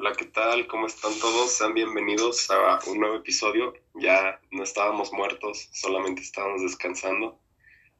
Hola, 0.00 0.12
¿qué 0.12 0.26
tal? 0.26 0.68
¿Cómo 0.68 0.86
están 0.86 1.12
todos? 1.18 1.50
Sean 1.50 1.74
bienvenidos 1.74 2.48
a 2.52 2.78
un 2.86 3.00
nuevo 3.00 3.16
episodio. 3.16 3.74
Ya 3.94 4.40
no 4.52 4.62
estábamos 4.62 5.12
muertos, 5.12 5.70
solamente 5.72 6.22
estábamos 6.22 6.62
descansando. 6.62 7.40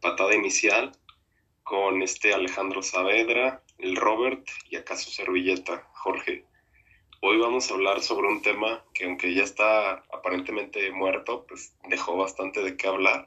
Patada 0.00 0.32
inicial 0.32 0.92
con 1.64 2.00
este 2.00 2.32
Alejandro 2.32 2.82
Saavedra, 2.84 3.64
el 3.78 3.96
Robert 3.96 4.46
y 4.70 4.76
acaso 4.76 5.10
servilleta, 5.10 5.88
Jorge. 5.92 6.44
Hoy 7.20 7.36
vamos 7.38 7.68
a 7.68 7.74
hablar 7.74 8.00
sobre 8.00 8.28
un 8.28 8.42
tema 8.42 8.84
que 8.94 9.04
aunque 9.04 9.34
ya 9.34 9.42
está 9.42 9.94
aparentemente 10.12 10.92
muerto, 10.92 11.46
pues 11.48 11.74
dejó 11.88 12.16
bastante 12.16 12.62
de 12.62 12.76
qué 12.76 12.86
hablar. 12.86 13.26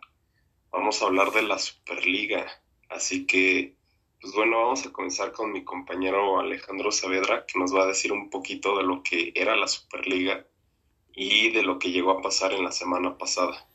Vamos 0.71 1.01
a 1.01 1.07
hablar 1.07 1.31
de 1.31 1.41
la 1.41 1.59
Superliga. 1.59 2.47
Así 2.87 3.25
que 3.27 3.75
pues 4.21 4.33
bueno, 4.35 4.57
vamos 4.57 4.85
a 4.85 4.91
comenzar 4.91 5.31
con 5.31 5.51
mi 5.51 5.63
compañero 5.63 6.39
Alejandro 6.39 6.91
Saavedra, 6.91 7.45
que 7.47 7.57
nos 7.57 7.75
va 7.75 7.83
a 7.83 7.87
decir 7.87 8.11
un 8.11 8.29
poquito 8.29 8.77
de 8.77 8.83
lo 8.83 9.01
que 9.01 9.31
era 9.35 9.55
la 9.55 9.67
Superliga 9.67 10.45
y 11.13 11.51
de 11.51 11.63
lo 11.63 11.79
que 11.79 11.91
llegó 11.91 12.11
a 12.11 12.21
pasar 12.21 12.53
en 12.53 12.63
la 12.63 12.71
semana 12.71 13.17
pasada. 13.17 13.65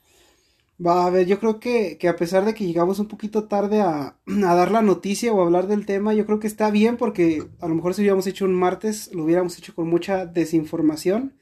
Va, 0.84 1.06
a 1.06 1.11
ver, 1.11 1.27
yo 1.27 1.41
creo 1.41 1.59
que, 1.59 1.98
que 1.98 2.09
a 2.09 2.17
pesar 2.17 2.45
de 2.45 2.55
que 2.55 2.65
llegamos 2.65 2.98
un 2.98 3.09
poquito 3.09 3.48
tarde 3.48 3.80
a, 3.80 4.19
a, 4.27 4.55
dar 4.55 4.70
la 4.70 4.83
noticia 4.83 5.33
o 5.33 5.43
hablar 5.43 5.67
del 5.67 5.84
tema, 5.84 6.15
yo 6.15 6.27
creo 6.27 6.39
que 6.39 6.47
está 6.47 6.70
bien 6.70 6.97
porque 6.97 7.42
a 7.61 7.67
lo 7.67 7.75
mejor 7.75 7.95
si 7.95 8.03
hubiéramos 8.03 8.27
hecho 8.27 8.45
un 8.45 8.55
martes, 8.55 9.12
lo 9.12 9.25
hubiéramos 9.25 9.59
hecho 9.59 9.75
con 9.75 9.89
mucha 9.89 10.27
desinformación. 10.27 11.34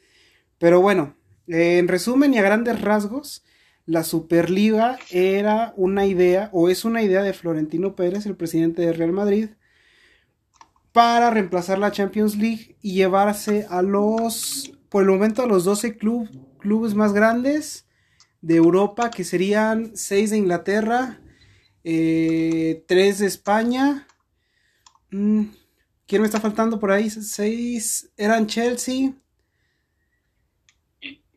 Pero 0.59 0.81
bueno, 0.81 1.15
eh, 1.49 1.79
en 1.79 1.89
resumen 1.89 2.33
y 2.33 2.39
a 2.39 2.43
grandes 2.43 2.81
rasgos, 2.81 3.45
la 3.87 4.05
Superliga 4.05 4.99
era 5.11 5.75
una 5.77 6.07
idea, 6.07 6.49
o 6.53 6.69
es 6.69 6.85
una 6.85 7.03
idea 7.03 7.23
de 7.23 7.35
Florentino 7.35 7.95
Pérez, 7.95 8.27
el 8.27 8.37
presidente 8.37 8.83
de 8.83 8.93
Real 8.93 9.13
Madrid, 9.13 9.51
para 10.93 11.31
reemplazar 11.31 11.79
la 11.79 11.93
Champions 11.93 12.37
League 12.37 12.77
y 12.81 12.95
llevarse 12.95 13.67
a 13.69 13.83
los, 13.83 14.73
por 14.89 15.03
el 15.03 15.11
momento, 15.11 15.43
a 15.43 15.47
los 15.47 15.65
12 15.65 15.97
club, 15.97 16.29
clubes 16.59 16.95
más 16.95 17.13
grandes 17.13 17.87
de 18.41 18.57
Europa, 18.57 19.11
que 19.11 19.25
serían 19.25 19.97
6 19.97 20.31
de 20.31 20.37
Inglaterra, 20.37 21.21
eh, 21.83 22.85
3 22.87 23.19
de 23.19 23.27
España. 23.27 24.07
Mm, 25.11 25.45
¿Quién 26.07 26.23
me 26.23 26.27
está 26.27 26.41
faltando 26.41 26.79
por 26.79 26.91
ahí? 26.93 27.11
6 27.11 28.13
eran 28.17 28.47
Chelsea. 28.47 29.15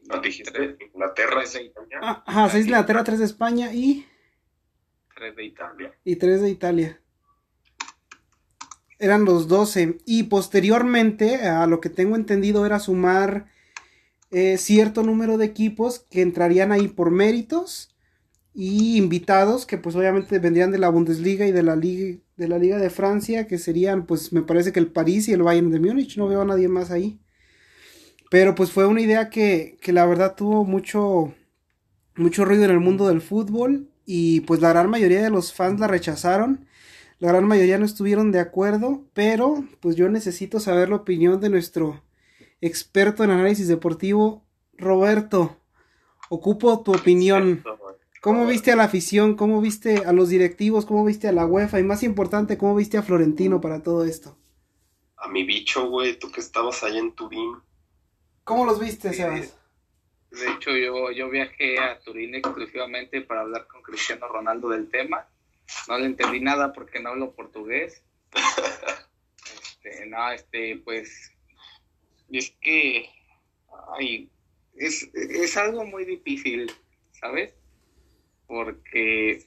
¿No 0.08 0.22
dijiste 0.22 0.78
Inglaterra? 0.94 1.42
de 1.42 1.64
Italia. 1.64 2.00
Ah, 2.02 2.24
Ajá, 2.26 2.50
6 2.50 2.54
de 2.54 2.70
Inglaterra, 2.70 3.04
3 3.04 3.20
de 3.20 3.26
España 3.26 3.74
y... 3.74 4.06
3 5.16 5.36
de 5.36 5.46
Italia. 5.46 5.94
Y 6.04 6.16
3 6.16 6.42
de 6.42 6.50
Italia. 6.50 7.02
Eran 9.00 9.26
los 9.26 9.48
12. 9.48 9.98
Y 10.06 10.24
posteriormente, 10.24 11.48
a 11.48 11.68
lo 11.68 11.82
que 11.82 11.90
tengo 11.90 12.16
entendido, 12.16 12.66
era 12.66 12.80
sumar 12.80 13.48
eh, 14.32 14.58
cierto 14.58 15.04
número 15.04 15.38
de 15.38 15.46
equipos 15.46 16.00
que 16.00 16.22
entrarían 16.22 16.72
ahí 16.72 16.88
por 16.88 17.12
méritos 17.12 17.96
y 18.54 18.98
invitados 18.98 19.66
que 19.66 19.78
pues 19.78 19.96
obviamente 19.96 20.40
vendrían 20.40 20.72
de 20.72 20.80
la 20.80 20.90
Bundesliga 20.90 21.46
y 21.46 21.52
de 21.52 21.64
la 21.64 21.76
Liga 21.76 22.20
de 22.38 22.48
la 22.48 22.60
Liga 22.60 22.78
de 22.78 22.90
Francia, 22.90 23.48
que 23.48 23.58
serían 23.58 24.06
pues 24.06 24.32
me 24.32 24.44
parece 24.44 24.72
que 24.72 24.80
el 24.80 24.92
París 24.92 25.28
y 25.28 25.34
el 25.34 25.44
Bayern 25.44 25.72
de 25.72 25.80
Múnich, 25.80 26.18
no 26.18 26.28
veo 26.28 26.42
a 26.42 26.46
nadie 26.46 26.68
más 26.68 26.92
ahí. 26.92 27.20
Pero 28.30 28.56
pues 28.56 28.72
fue 28.72 28.86
una 28.86 29.02
idea 29.02 29.30
que, 29.30 29.78
que 29.82 29.94
la 29.94 30.06
verdad 30.06 30.36
tuvo 30.36 30.66
mucho, 30.66 31.34
mucho 32.16 32.46
ruido 32.46 32.66
en 32.66 32.72
el 32.72 32.80
mundo 32.80 33.08
del 33.08 33.22
fútbol 33.22 33.90
y 34.06 34.42
pues 34.42 34.62
la 34.62 34.70
gran 34.70 34.90
mayoría 34.90 35.22
de 35.22 35.30
los 35.30 35.54
fans 35.54 35.80
la 35.80 35.88
rechazaron. 35.88 36.68
La 37.20 37.30
gran 37.30 37.46
mayoría 37.46 37.78
no 37.78 37.86
estuvieron 37.86 38.32
de 38.32 38.40
acuerdo, 38.40 39.06
pero 39.14 39.64
pues 39.80 39.96
yo 39.96 40.08
necesito 40.10 40.60
saber 40.60 40.90
la 40.90 40.98
opinión 40.98 41.40
de 41.40 41.50
nuestro 41.50 42.04
experto 42.62 43.24
en 43.24 43.32
análisis 43.32 43.68
deportivo, 43.68 44.46
Roberto. 44.78 45.58
Ocupo 46.30 46.82
tu 46.84 46.92
opinión. 46.94 47.64
¿Cómo 48.22 48.46
viste 48.46 48.72
a 48.72 48.76
la 48.76 48.84
afición? 48.84 49.36
¿Cómo 49.36 49.62
viste 49.62 50.04
a 50.06 50.12
los 50.12 50.30
directivos? 50.30 50.86
¿Cómo 50.86 51.06
viste 51.06 51.28
a 51.28 51.32
la 51.32 51.46
UEFA? 51.46 51.80
Y 51.80 51.84
más 51.84 52.04
importante, 52.04 52.58
¿cómo 52.58 52.76
viste 52.76 52.98
a 52.98 53.04
Florentino 53.04 53.62
para 53.62 53.82
todo 53.82 54.04
esto? 54.04 54.38
A 55.18 55.28
mi 55.30 55.44
bicho, 55.44 55.90
güey, 55.90 56.18
tú 56.20 56.32
que 56.32 56.42
estabas 56.42 56.84
allá 56.84 57.00
en 57.00 57.14
Turín. 57.14 57.56
¿Cómo 58.48 58.64
los 58.64 58.80
viste, 58.80 59.12
Sebas? 59.12 59.60
De 60.32 60.50
hecho, 60.50 60.72
yo, 60.72 61.12
yo 61.12 61.30
viajé 61.30 61.80
a 61.80 62.00
Turín 62.00 62.34
exclusivamente 62.34 63.20
para 63.20 63.42
hablar 63.42 63.68
con 63.68 63.82
Cristiano 63.82 64.26
Ronaldo 64.30 64.70
del 64.70 64.90
tema. 64.90 65.28
No 65.90 65.98
le 65.98 66.06
entendí 66.06 66.40
nada 66.40 66.72
porque 66.72 67.02
no 67.02 67.10
hablo 67.10 67.36
portugués. 67.36 68.02
Este, 69.84 70.06
no, 70.06 70.32
este, 70.32 70.78
pues, 70.78 71.34
es 72.32 72.52
que, 72.62 73.10
ay, 73.98 74.32
es, 74.76 75.10
es 75.14 75.58
algo 75.58 75.84
muy 75.84 76.06
difícil, 76.06 76.72
¿sabes? 77.12 77.54
Porque, 78.48 79.44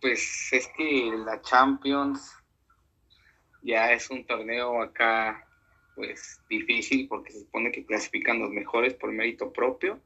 pues, 0.00 0.52
es 0.52 0.68
que 0.76 1.10
la 1.26 1.42
Champions 1.42 2.36
ya 3.62 3.92
es 3.92 4.08
un 4.10 4.24
torneo 4.24 4.80
acá 4.80 5.44
pues 6.00 6.40
difícil 6.48 7.08
porque 7.08 7.30
se 7.30 7.40
supone 7.40 7.70
que 7.70 7.84
clasifican 7.84 8.38
los 8.38 8.48
mejores 8.50 8.94
por 8.94 9.12
mérito 9.12 9.52
propio. 9.52 10.00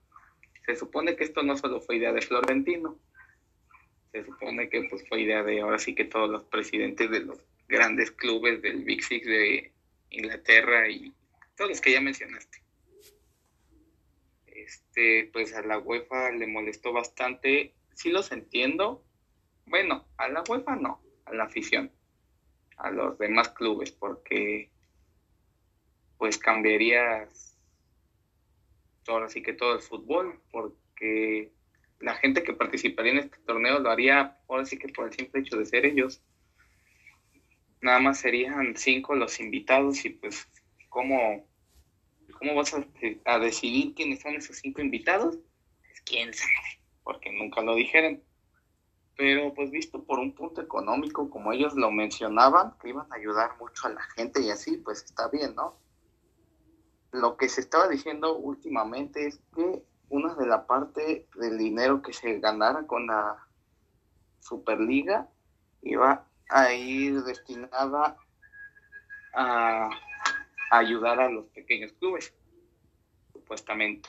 Se 0.66 0.74
supone 0.74 1.14
que 1.14 1.22
esto 1.22 1.44
no 1.44 1.56
solo 1.56 1.80
fue 1.80 1.98
idea 1.98 2.12
de 2.12 2.20
Florentino, 2.20 2.98
se 4.10 4.24
supone 4.24 4.68
que 4.68 4.82
pues 4.90 5.08
fue 5.08 5.20
idea 5.20 5.44
de 5.44 5.60
ahora 5.60 5.78
sí 5.78 5.94
que 5.94 6.04
todos 6.04 6.28
los 6.28 6.42
presidentes 6.46 7.08
de 7.12 7.20
los 7.20 7.38
grandes 7.68 8.10
clubes 8.10 8.60
del 8.60 8.82
Big 8.82 9.04
Six 9.04 9.24
de 9.24 9.72
Inglaterra 10.10 10.88
y 10.88 11.14
todos 11.56 11.70
los 11.70 11.80
que 11.80 11.92
ya 11.92 12.00
mencionaste. 12.00 12.58
Este, 14.46 15.30
pues 15.32 15.54
a 15.54 15.62
la 15.62 15.78
UEFA 15.78 16.32
le 16.32 16.48
molestó 16.48 16.92
bastante, 16.92 17.72
sí 17.94 18.10
los 18.10 18.32
entiendo. 18.32 19.04
Bueno, 19.66 20.08
a 20.16 20.28
la 20.28 20.42
UEFA 20.48 20.74
no, 20.74 21.00
a 21.26 21.34
la 21.34 21.44
afición, 21.44 21.92
a 22.78 22.90
los 22.90 23.16
demás 23.16 23.50
clubes, 23.50 23.92
porque 23.92 24.73
pues 26.18 26.38
cambiarías 26.38 27.54
ahora 29.08 29.28
sí 29.28 29.42
que 29.42 29.52
todo 29.52 29.74
el 29.74 29.80
fútbol, 29.80 30.40
porque 30.50 31.52
la 32.00 32.14
gente 32.14 32.42
que 32.42 32.52
participaría 32.52 33.12
en 33.12 33.18
este 33.18 33.38
torneo 33.38 33.78
lo 33.78 33.90
haría 33.90 34.38
ahora 34.48 34.64
sí 34.64 34.78
que 34.78 34.88
por 34.88 35.06
el 35.06 35.12
simple 35.12 35.40
hecho 35.40 35.56
de 35.56 35.66
ser 35.66 35.86
ellos. 35.86 36.22
Nada 37.80 37.98
más 38.00 38.18
serían 38.18 38.76
cinco 38.76 39.14
los 39.14 39.40
invitados 39.40 40.04
y 40.04 40.10
pues 40.10 40.48
cómo, 40.88 41.46
cómo 42.38 42.54
vas 42.54 42.74
a, 42.74 42.86
a 43.26 43.38
decidir 43.38 43.94
quiénes 43.94 44.20
son 44.20 44.34
esos 44.34 44.56
cinco 44.56 44.80
invitados, 44.80 45.38
pues 45.82 46.00
quién 46.02 46.32
sabe, 46.32 46.80
porque 47.02 47.30
nunca 47.30 47.60
lo 47.62 47.74
dijeron. 47.74 48.22
Pero 49.16 49.54
pues 49.54 49.70
visto 49.70 50.04
por 50.04 50.18
un 50.18 50.34
punto 50.34 50.60
económico, 50.60 51.30
como 51.30 51.52
ellos 51.52 51.74
lo 51.74 51.90
mencionaban, 51.92 52.74
que 52.80 52.88
iban 52.88 53.06
a 53.12 53.16
ayudar 53.16 53.56
mucho 53.60 53.86
a 53.86 53.90
la 53.90 54.02
gente 54.16 54.42
y 54.42 54.50
así, 54.50 54.78
pues 54.78 55.04
está 55.04 55.28
bien, 55.28 55.54
¿no? 55.54 55.78
Lo 57.14 57.36
que 57.36 57.48
se 57.48 57.60
estaba 57.60 57.86
diciendo 57.88 58.36
últimamente 58.36 59.28
es 59.28 59.40
que 59.54 59.84
una 60.08 60.34
de 60.34 60.46
la 60.46 60.66
parte 60.66 61.28
del 61.36 61.58
dinero 61.58 62.02
que 62.02 62.12
se 62.12 62.40
ganara 62.40 62.88
con 62.88 63.06
la 63.06 63.46
Superliga 64.40 65.28
iba 65.82 66.26
a 66.50 66.72
ir 66.72 67.22
destinada 67.22 68.16
a, 69.32 69.90
ayudar 70.72 71.20
a 71.20 71.28
los 71.28 71.46
pequeños 71.50 71.92
clubes, 71.92 72.34
supuestamente. 73.32 74.08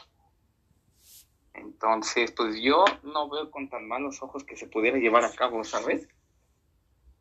Entonces, 1.53 2.31
pues 2.31 2.59
yo 2.59 2.85
no 3.03 3.29
veo 3.29 3.51
con 3.51 3.69
tan 3.69 3.87
malos 3.87 4.23
ojos 4.23 4.43
que 4.43 4.57
se 4.57 4.67
pudiera 4.67 4.97
llevar 4.97 5.23
a 5.23 5.31
cabo, 5.31 5.63
¿sabes? 5.63 6.07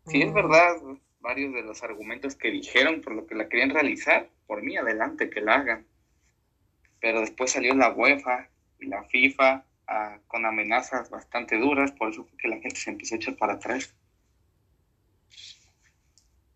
Si 0.06 0.22
es 0.22 0.32
verdad, 0.32 0.76
varios 1.24 1.54
de 1.54 1.62
los 1.62 1.82
argumentos 1.82 2.36
que 2.36 2.50
dijeron 2.50 3.00
por 3.00 3.14
lo 3.14 3.26
que 3.26 3.34
la 3.34 3.48
querían 3.48 3.70
realizar, 3.70 4.28
por 4.46 4.62
mí 4.62 4.76
adelante 4.76 5.30
que 5.30 5.40
la 5.40 5.54
hagan. 5.54 5.86
Pero 7.00 7.20
después 7.20 7.50
salió 7.50 7.74
la 7.74 7.92
UEFA 7.92 8.50
y 8.78 8.86
la 8.86 9.02
FIFA 9.04 9.64
ah, 9.88 10.18
con 10.28 10.44
amenazas 10.44 11.08
bastante 11.08 11.58
duras, 11.58 11.92
por 11.92 12.10
eso 12.10 12.24
fue 12.24 12.36
que 12.36 12.48
la 12.48 12.58
gente 12.58 12.76
se 12.76 12.90
empezó 12.90 13.14
a 13.14 13.18
echar 13.18 13.36
para 13.36 13.54
atrás. 13.54 13.94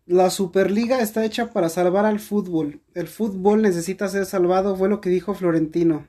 La 0.05 0.29
Superliga 0.29 1.01
está 1.01 1.25
hecha 1.25 1.51
para 1.51 1.69
salvar 1.69 2.05
al 2.05 2.19
fútbol. 2.19 2.81
El 2.93 3.07
fútbol 3.07 3.61
necesita 3.61 4.07
ser 4.07 4.25
salvado, 4.25 4.75
fue 4.75 4.87
lo 4.87 5.01
que 5.01 5.09
dijo 5.09 5.33
Florentino. 5.33 6.07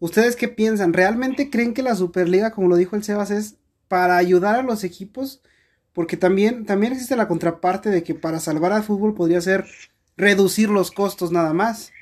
¿Ustedes 0.00 0.34
qué 0.34 0.48
piensan? 0.48 0.92
¿Realmente 0.92 1.50
creen 1.50 1.74
que 1.74 1.82
la 1.82 1.94
Superliga, 1.94 2.50
como 2.50 2.68
lo 2.68 2.76
dijo 2.76 2.96
el 2.96 3.04
Sebas, 3.04 3.30
es 3.30 3.56
para 3.86 4.16
ayudar 4.16 4.56
a 4.56 4.62
los 4.62 4.82
equipos? 4.82 5.42
Porque 5.92 6.16
también, 6.16 6.64
también 6.66 6.92
existe 6.92 7.16
la 7.16 7.28
contraparte 7.28 7.90
de 7.90 8.02
que 8.02 8.14
para 8.14 8.40
salvar 8.40 8.72
al 8.72 8.84
fútbol 8.84 9.14
podría 9.14 9.40
ser 9.40 9.66
reducir 10.16 10.68
los 10.68 10.90
costos 10.90 11.32
nada 11.32 11.52
más. 11.52 11.92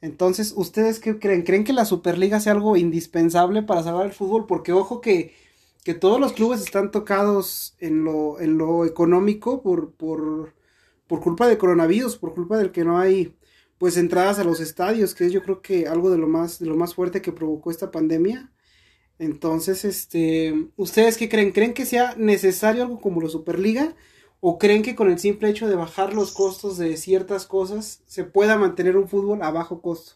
Entonces, 0.00 0.52
¿ustedes 0.56 1.00
qué 1.00 1.18
creen? 1.18 1.42
¿Creen 1.42 1.64
que 1.64 1.72
la 1.72 1.84
Superliga 1.84 2.40
sea 2.40 2.52
algo 2.52 2.76
indispensable 2.76 3.62
para 3.62 3.82
salvar 3.82 4.06
el 4.06 4.12
fútbol? 4.12 4.46
Porque 4.46 4.72
ojo 4.72 5.00
que, 5.00 5.34
que 5.84 5.94
todos 5.94 6.20
los 6.20 6.32
clubes 6.32 6.60
están 6.60 6.90
tocados 6.90 7.76
en 7.78 8.04
lo, 8.04 8.40
en 8.40 8.58
lo 8.58 8.84
económico 8.84 9.62
por, 9.62 9.92
por, 9.92 10.54
por 11.06 11.20
culpa 11.20 11.48
de 11.48 11.58
coronavirus, 11.58 12.16
por 12.16 12.34
culpa 12.34 12.58
del 12.58 12.72
que 12.72 12.84
no 12.84 12.98
hay 12.98 13.34
pues 13.78 13.96
entradas 13.96 14.38
a 14.38 14.44
los 14.44 14.60
estadios, 14.60 15.14
que 15.14 15.26
es 15.26 15.32
yo 15.32 15.42
creo 15.42 15.62
que 15.62 15.86
algo 15.86 16.10
de 16.10 16.18
lo 16.18 16.26
más, 16.26 16.58
de 16.58 16.66
lo 16.66 16.76
más 16.76 16.94
fuerte 16.94 17.22
que 17.22 17.32
provocó 17.32 17.70
esta 17.70 17.90
pandemia. 17.90 18.50
Entonces, 19.18 19.84
este, 19.84 20.68
¿ustedes 20.76 21.16
qué 21.16 21.28
creen? 21.28 21.52
¿Creen 21.52 21.74
que 21.74 21.86
sea 21.86 22.14
necesario 22.16 22.82
algo 22.82 23.00
como 23.00 23.20
la 23.20 23.28
Superliga? 23.28 23.94
¿O 24.40 24.58
creen 24.58 24.82
que 24.82 24.94
con 24.94 25.10
el 25.10 25.18
simple 25.18 25.48
hecho 25.50 25.68
de 25.68 25.74
bajar 25.74 26.14
los 26.14 26.32
costos 26.32 26.78
de 26.78 26.96
ciertas 26.96 27.46
cosas 27.46 28.02
se 28.06 28.24
pueda 28.24 28.56
mantener 28.56 28.96
un 28.96 29.08
fútbol 29.08 29.42
a 29.42 29.50
bajo 29.50 29.82
costo? 29.82 30.14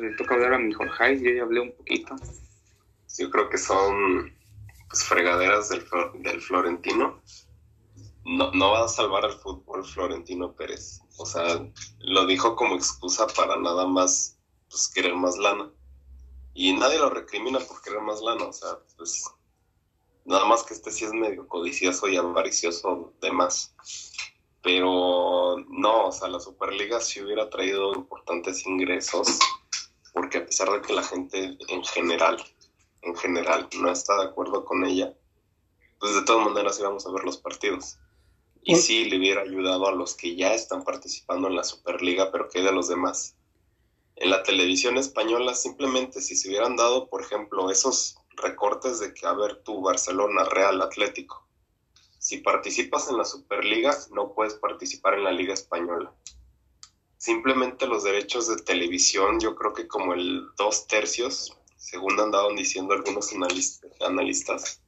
le 0.00 0.14
toca 0.16 0.34
hablar 0.34 0.54
a 0.54 0.58
mi 0.58 0.72
Jorge, 0.72 1.20
yo 1.20 1.30
ya 1.30 1.42
hablé 1.42 1.60
un 1.60 1.72
poquito. 1.72 2.16
Yo 3.18 3.30
creo 3.30 3.48
que 3.48 3.58
son 3.58 4.32
pues, 4.88 5.04
fregaderas 5.04 5.70
del, 5.70 5.84
del 6.20 6.40
Florentino. 6.40 7.20
No, 8.28 8.50
no 8.52 8.72
va 8.72 8.84
a 8.84 8.88
salvar 8.88 9.24
al 9.24 9.38
fútbol 9.38 9.82
Florentino 9.84 10.52
Pérez. 10.52 11.00
O 11.16 11.24
sea, 11.24 11.66
lo 12.00 12.26
dijo 12.26 12.56
como 12.56 12.74
excusa 12.74 13.26
para 13.26 13.56
nada 13.56 13.86
más 13.86 14.36
pues, 14.68 14.88
querer 14.88 15.14
más 15.14 15.38
lana. 15.38 15.72
Y 16.52 16.74
nadie 16.74 16.98
lo 16.98 17.08
recrimina 17.08 17.58
por 17.58 17.80
querer 17.80 18.02
más 18.02 18.20
lana. 18.20 18.44
O 18.44 18.52
sea, 18.52 18.78
pues 18.96 19.24
nada 20.26 20.44
más 20.44 20.62
que 20.62 20.74
este 20.74 20.90
sí 20.90 21.06
es 21.06 21.12
medio 21.12 21.48
codicioso 21.48 22.06
y 22.06 22.16
avaricioso 22.16 23.14
de 23.22 23.32
más. 23.32 23.74
Pero 24.62 25.56
no, 25.68 26.08
o 26.08 26.12
sea, 26.12 26.28
la 26.28 26.40
Superliga 26.40 27.00
sí 27.00 27.22
hubiera 27.22 27.48
traído 27.48 27.94
importantes 27.94 28.66
ingresos 28.66 29.38
porque 30.12 30.38
a 30.38 30.44
pesar 30.44 30.70
de 30.70 30.82
que 30.82 30.92
la 30.92 31.02
gente 31.02 31.56
en 31.68 31.84
general, 31.84 32.44
en 33.02 33.16
general, 33.16 33.68
no 33.80 33.90
está 33.90 34.16
de 34.16 34.24
acuerdo 34.26 34.64
con 34.64 34.84
ella, 34.84 35.14
pues 35.98 36.14
de 36.14 36.22
todas 36.22 36.44
maneras 36.44 36.78
íbamos 36.78 37.06
a 37.06 37.12
ver 37.12 37.24
los 37.24 37.38
partidos. 37.38 37.98
Y 38.62 38.76
sí 38.76 39.06
le 39.06 39.18
hubiera 39.18 39.42
ayudado 39.42 39.88
a 39.88 39.92
los 39.92 40.14
que 40.14 40.36
ya 40.36 40.54
están 40.54 40.84
participando 40.84 41.48
en 41.48 41.56
la 41.56 41.64
Superliga, 41.64 42.30
pero 42.30 42.48
que 42.48 42.62
de 42.62 42.72
los 42.72 42.88
demás. 42.88 43.36
En 44.16 44.30
la 44.30 44.42
televisión 44.42 44.98
española 44.98 45.54
simplemente 45.54 46.20
si 46.20 46.36
se 46.36 46.48
hubieran 46.48 46.76
dado, 46.76 47.08
por 47.08 47.22
ejemplo, 47.22 47.70
esos 47.70 48.16
recortes 48.30 49.00
de 49.00 49.14
que, 49.14 49.26
a 49.26 49.32
ver, 49.32 49.62
tú, 49.62 49.80
Barcelona, 49.80 50.44
Real, 50.44 50.82
Atlético, 50.82 51.46
si 52.18 52.38
participas 52.38 53.08
en 53.08 53.16
la 53.16 53.24
Superliga, 53.24 53.96
no 54.10 54.34
puedes 54.34 54.54
participar 54.54 55.14
en 55.14 55.24
la 55.24 55.32
Liga 55.32 55.54
Española 55.54 56.12
simplemente 57.18 57.86
los 57.86 58.04
derechos 58.04 58.48
de 58.48 58.62
televisión, 58.62 59.40
yo 59.40 59.54
creo 59.56 59.74
que 59.74 59.86
como 59.86 60.14
el 60.14 60.46
dos 60.56 60.86
tercios, 60.86 61.58
según 61.76 62.18
andaban 62.18 62.56
diciendo 62.56 62.94
algunos 62.94 63.32
analistas, 64.00 64.80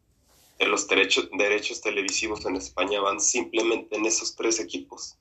los 0.67 0.87
derechos, 0.89 1.29
derechos 1.33 1.81
televisivos 1.81 2.45
en 2.47 2.57
España 2.57 3.01
van 3.01 3.21
simplemente 3.21 3.97
en 3.97 4.07
esos 4.07 4.37
tres 4.37 4.61
equipos. 4.61 5.17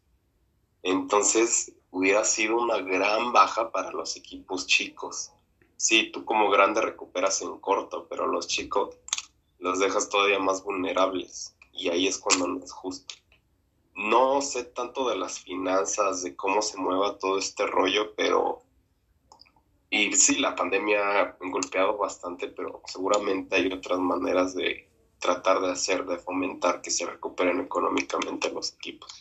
Entonces 0.84 1.74
hubiera 1.92 2.24
sido 2.24 2.58
una 2.58 2.78
gran 2.78 3.32
baja 3.34 3.72
para 3.72 3.92
los 3.92 4.16
equipos 4.16 4.68
chicos. 4.68 5.32
Sí, 5.78 6.12
tú 6.12 6.26
como 6.26 6.50
grande 6.50 6.82
recuperas 6.82 7.42
en 7.42 7.58
corto, 7.60 8.08
pero 8.10 8.28
los 8.28 8.48
chicos 8.48 8.96
los 9.60 9.80
dejas 9.80 10.10
todavía 10.10 10.40
más 10.40 10.64
vulnerables 10.64 11.56
y 11.74 11.90
ahí 11.90 12.08
es 12.08 12.18
cuando 12.18 12.48
no 12.48 12.64
es 12.64 12.72
justo 12.72 13.16
no 14.00 14.42
sé 14.42 14.64
tanto 14.64 15.10
de 15.10 15.18
las 15.18 15.40
finanzas, 15.40 16.24
de 16.24 16.36
cómo 16.36 16.62
se 16.62 16.78
mueva 16.78 17.18
todo 17.18 17.38
este 17.38 17.68
rollo, 17.68 18.16
pero... 18.16 18.64
Y 19.90 20.14
sí, 20.14 20.38
la 20.38 20.56
pandemia 20.56 21.20
ha 21.20 21.38
golpeado 21.40 21.98
bastante, 21.98 22.48
pero 22.48 22.82
seguramente 22.86 23.56
hay 23.56 23.68
otras 23.74 24.00
maneras 24.00 24.56
de 24.56 24.89
tratar 25.20 25.62
de 25.62 25.72
hacer, 25.72 26.06
de 26.06 26.18
fomentar 26.18 26.82
que 26.82 26.92
se 26.92 27.06
recuperen 27.06 27.60
económicamente 27.60 28.52
los 28.52 28.74
equipos. 28.74 29.12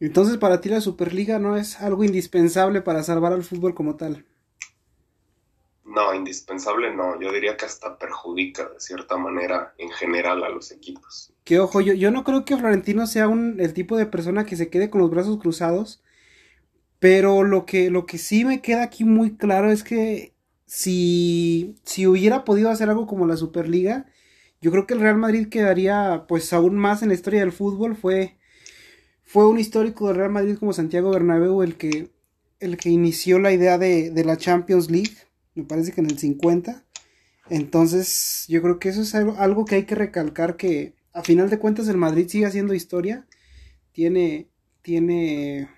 Entonces, 0.00 0.36
para 0.36 0.60
ti 0.60 0.68
la 0.68 0.80
Superliga 0.80 1.38
no 1.38 1.56
es 1.56 1.80
algo 1.80 2.02
indispensable 2.02 2.82
para 2.82 3.04
salvar 3.04 3.32
al 3.32 3.44
fútbol 3.44 3.74
como 3.74 3.96
tal. 3.96 4.26
No, 5.84 6.14
indispensable 6.14 6.94
no. 6.94 7.20
Yo 7.20 7.32
diría 7.32 7.56
que 7.56 7.66
hasta 7.66 7.98
perjudica 7.98 8.68
de 8.68 8.80
cierta 8.80 9.16
manera 9.16 9.74
en 9.78 9.90
general 9.90 10.42
a 10.42 10.48
los 10.48 10.72
equipos. 10.72 11.32
Que 11.44 11.60
ojo, 11.60 11.80
yo, 11.80 11.92
yo 11.92 12.10
no 12.10 12.24
creo 12.24 12.44
que 12.44 12.56
Florentino 12.56 13.06
sea 13.06 13.28
un, 13.28 13.60
el 13.60 13.74
tipo 13.74 13.96
de 13.96 14.06
persona 14.06 14.46
que 14.46 14.56
se 14.56 14.70
quede 14.70 14.90
con 14.90 15.00
los 15.00 15.10
brazos 15.10 15.38
cruzados. 15.38 16.02
Pero 16.98 17.42
lo 17.42 17.66
que, 17.66 17.90
lo 17.90 18.06
que 18.06 18.18
sí 18.18 18.44
me 18.44 18.62
queda 18.62 18.84
aquí 18.84 19.04
muy 19.04 19.36
claro 19.36 19.70
es 19.70 19.82
que 19.84 20.34
si, 20.66 21.74
si 21.84 22.06
hubiera 22.06 22.44
podido 22.44 22.70
hacer 22.70 22.88
algo 22.88 23.06
como 23.06 23.26
la 23.26 23.36
Superliga, 23.36 24.06
yo 24.62 24.70
creo 24.70 24.86
que 24.86 24.94
el 24.94 25.00
Real 25.00 25.18
Madrid 25.18 25.48
quedaría 25.48 26.24
pues 26.26 26.52
aún 26.52 26.76
más 26.76 27.02
en 27.02 27.08
la 27.08 27.14
historia 27.14 27.40
del 27.40 27.52
fútbol. 27.52 27.96
Fue, 27.96 28.38
fue 29.24 29.46
un 29.46 29.58
histórico 29.58 30.08
del 30.08 30.16
Real 30.16 30.30
Madrid 30.30 30.56
como 30.58 30.72
Santiago 30.72 31.10
Bernabéu 31.10 31.62
el 31.62 31.76
que, 31.76 32.10
el 32.60 32.78
que 32.78 32.88
inició 32.88 33.38
la 33.38 33.52
idea 33.52 33.76
de, 33.76 34.10
de 34.10 34.24
la 34.24 34.38
Champions 34.38 34.90
League 34.90 35.12
me 35.54 35.64
parece 35.64 35.92
que 35.92 36.00
en 36.00 36.10
el 36.10 36.18
50. 36.18 36.84
Entonces, 37.50 38.44
yo 38.48 38.62
creo 38.62 38.78
que 38.78 38.88
eso 38.88 39.02
es 39.02 39.14
algo, 39.14 39.64
que 39.64 39.76
hay 39.76 39.84
que 39.84 39.94
recalcar 39.94 40.56
que 40.56 40.94
a 41.12 41.22
final 41.22 41.50
de 41.50 41.58
cuentas 41.58 41.88
el 41.88 41.96
Madrid 41.96 42.28
sigue 42.28 42.46
haciendo 42.46 42.74
historia. 42.74 43.26
Tiene, 43.92 44.48
tiene 44.80 45.68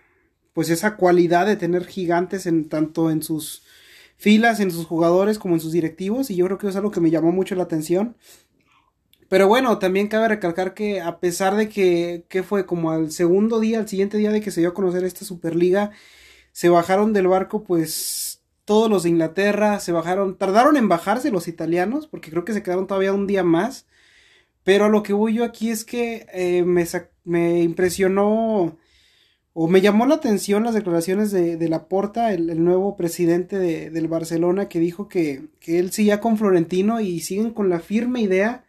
pues 0.53 0.71
esa 0.71 0.97
cualidad 0.97 1.47
de 1.47 1.57
tener 1.57 1.85
gigantes 1.87 2.47
en 2.47 2.69
tanto 2.69 3.11
en 3.11 3.23
sus 3.23 3.65
filas, 4.17 4.61
en 4.61 4.71
sus 4.71 4.87
jugadores 4.87 5.39
como 5.39 5.55
en 5.55 5.61
sus 5.61 5.73
directivos 5.73 6.31
y 6.31 6.37
yo 6.37 6.47
creo 6.47 6.59
que 6.59 6.67
eso 6.67 6.71
es 6.71 6.77
algo 6.77 6.93
que 6.93 7.01
me 7.01 7.11
llamó 7.11 7.33
mucho 7.33 7.57
la 7.57 7.65
atención. 7.65 8.17
Pero 9.35 9.49
bueno, 9.49 9.81
también 9.81 10.07
cabe 10.07 10.29
recalcar 10.29 10.75
que 10.75 11.01
a 11.01 11.19
pesar 11.19 11.57
de 11.57 11.69
que, 11.69 12.25
que 12.29 12.45
fue 12.45 12.67
como 12.67 12.93
al 12.93 13.11
segundo 13.11 13.59
día, 13.59 13.81
al 13.81 13.89
siguiente 13.89 14.17
día 14.17 14.31
de 14.31 14.41
que 14.41 14.53
se 14.53 14.61
dio 14.61 14.69
a 14.69 14.75
conocer 14.75 15.03
esta 15.03 15.25
Superliga, 15.25 15.91
se 16.53 16.69
bajaron 16.69 17.13
del 17.13 17.27
barco 17.27 17.65
pues 17.65 18.45
todos 18.65 18.89
los 18.89 19.03
de 19.03 19.09
Inglaterra 19.09 19.81
se 19.81 19.91
bajaron, 19.91 20.39
tardaron 20.39 20.77
en 20.77 20.89
bajarse 20.89 21.33
los 21.33 21.49
italianos, 21.49 22.07
porque 22.07 22.31
creo 22.31 22.45
que 22.45 22.53
se 22.53 22.63
quedaron 22.63 22.87
todavía 22.87 23.13
un 23.13 23.27
día 23.27 23.43
más. 23.43 23.87
Pero 24.63 24.85
a 24.85 24.89
lo 24.89 25.03
que 25.03 25.15
voy 25.15 25.35
yo 25.35 25.45
aquí 25.45 25.71
es 25.71 25.85
que 25.85 26.27
eh, 26.33 26.63
me, 26.65 26.87
me, 27.25 27.61
impresionó 27.63 28.79
o 29.53 29.67
me 29.69 29.81
llamó 29.81 30.07
la 30.07 30.15
atención 30.15 30.63
las 30.63 30.75
declaraciones 30.75 31.33
de, 31.33 31.57
de 31.57 31.69
Laporta, 31.69 32.33
el, 32.33 32.51
el 32.51 32.63
nuevo 32.63 32.97
presidente 32.97 33.59
de, 33.59 33.91
del 33.91 34.07
Barcelona, 34.07 34.69
que 34.69 34.79
dijo 34.79 35.09
que, 35.09 35.49
que 35.59 35.81
él 35.81 35.91
seguía 35.91 36.21
con 36.21 36.39
Florentino 36.39 37.01
y 37.01 37.19
siguen 37.19 37.51
con 37.51 37.69
la 37.69 37.81
firme 37.81 38.21
idea 38.21 38.65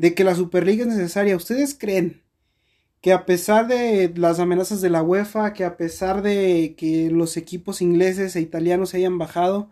de 0.00 0.14
que 0.14 0.24
la 0.24 0.34
Superliga 0.34 0.82
es 0.82 0.88
necesaria. 0.88 1.36
¿Ustedes 1.36 1.76
creen 1.78 2.22
que 3.02 3.12
a 3.12 3.26
pesar 3.26 3.68
de 3.68 4.10
las 4.16 4.40
amenazas 4.40 4.80
de 4.80 4.88
la 4.88 5.02
UEFA, 5.02 5.52
que 5.52 5.64
a 5.64 5.76
pesar 5.76 6.22
de 6.22 6.74
que 6.76 7.10
los 7.10 7.36
equipos 7.36 7.82
ingleses 7.82 8.34
e 8.34 8.40
italianos 8.40 8.90
se 8.90 8.96
hayan 8.96 9.18
bajado, 9.18 9.68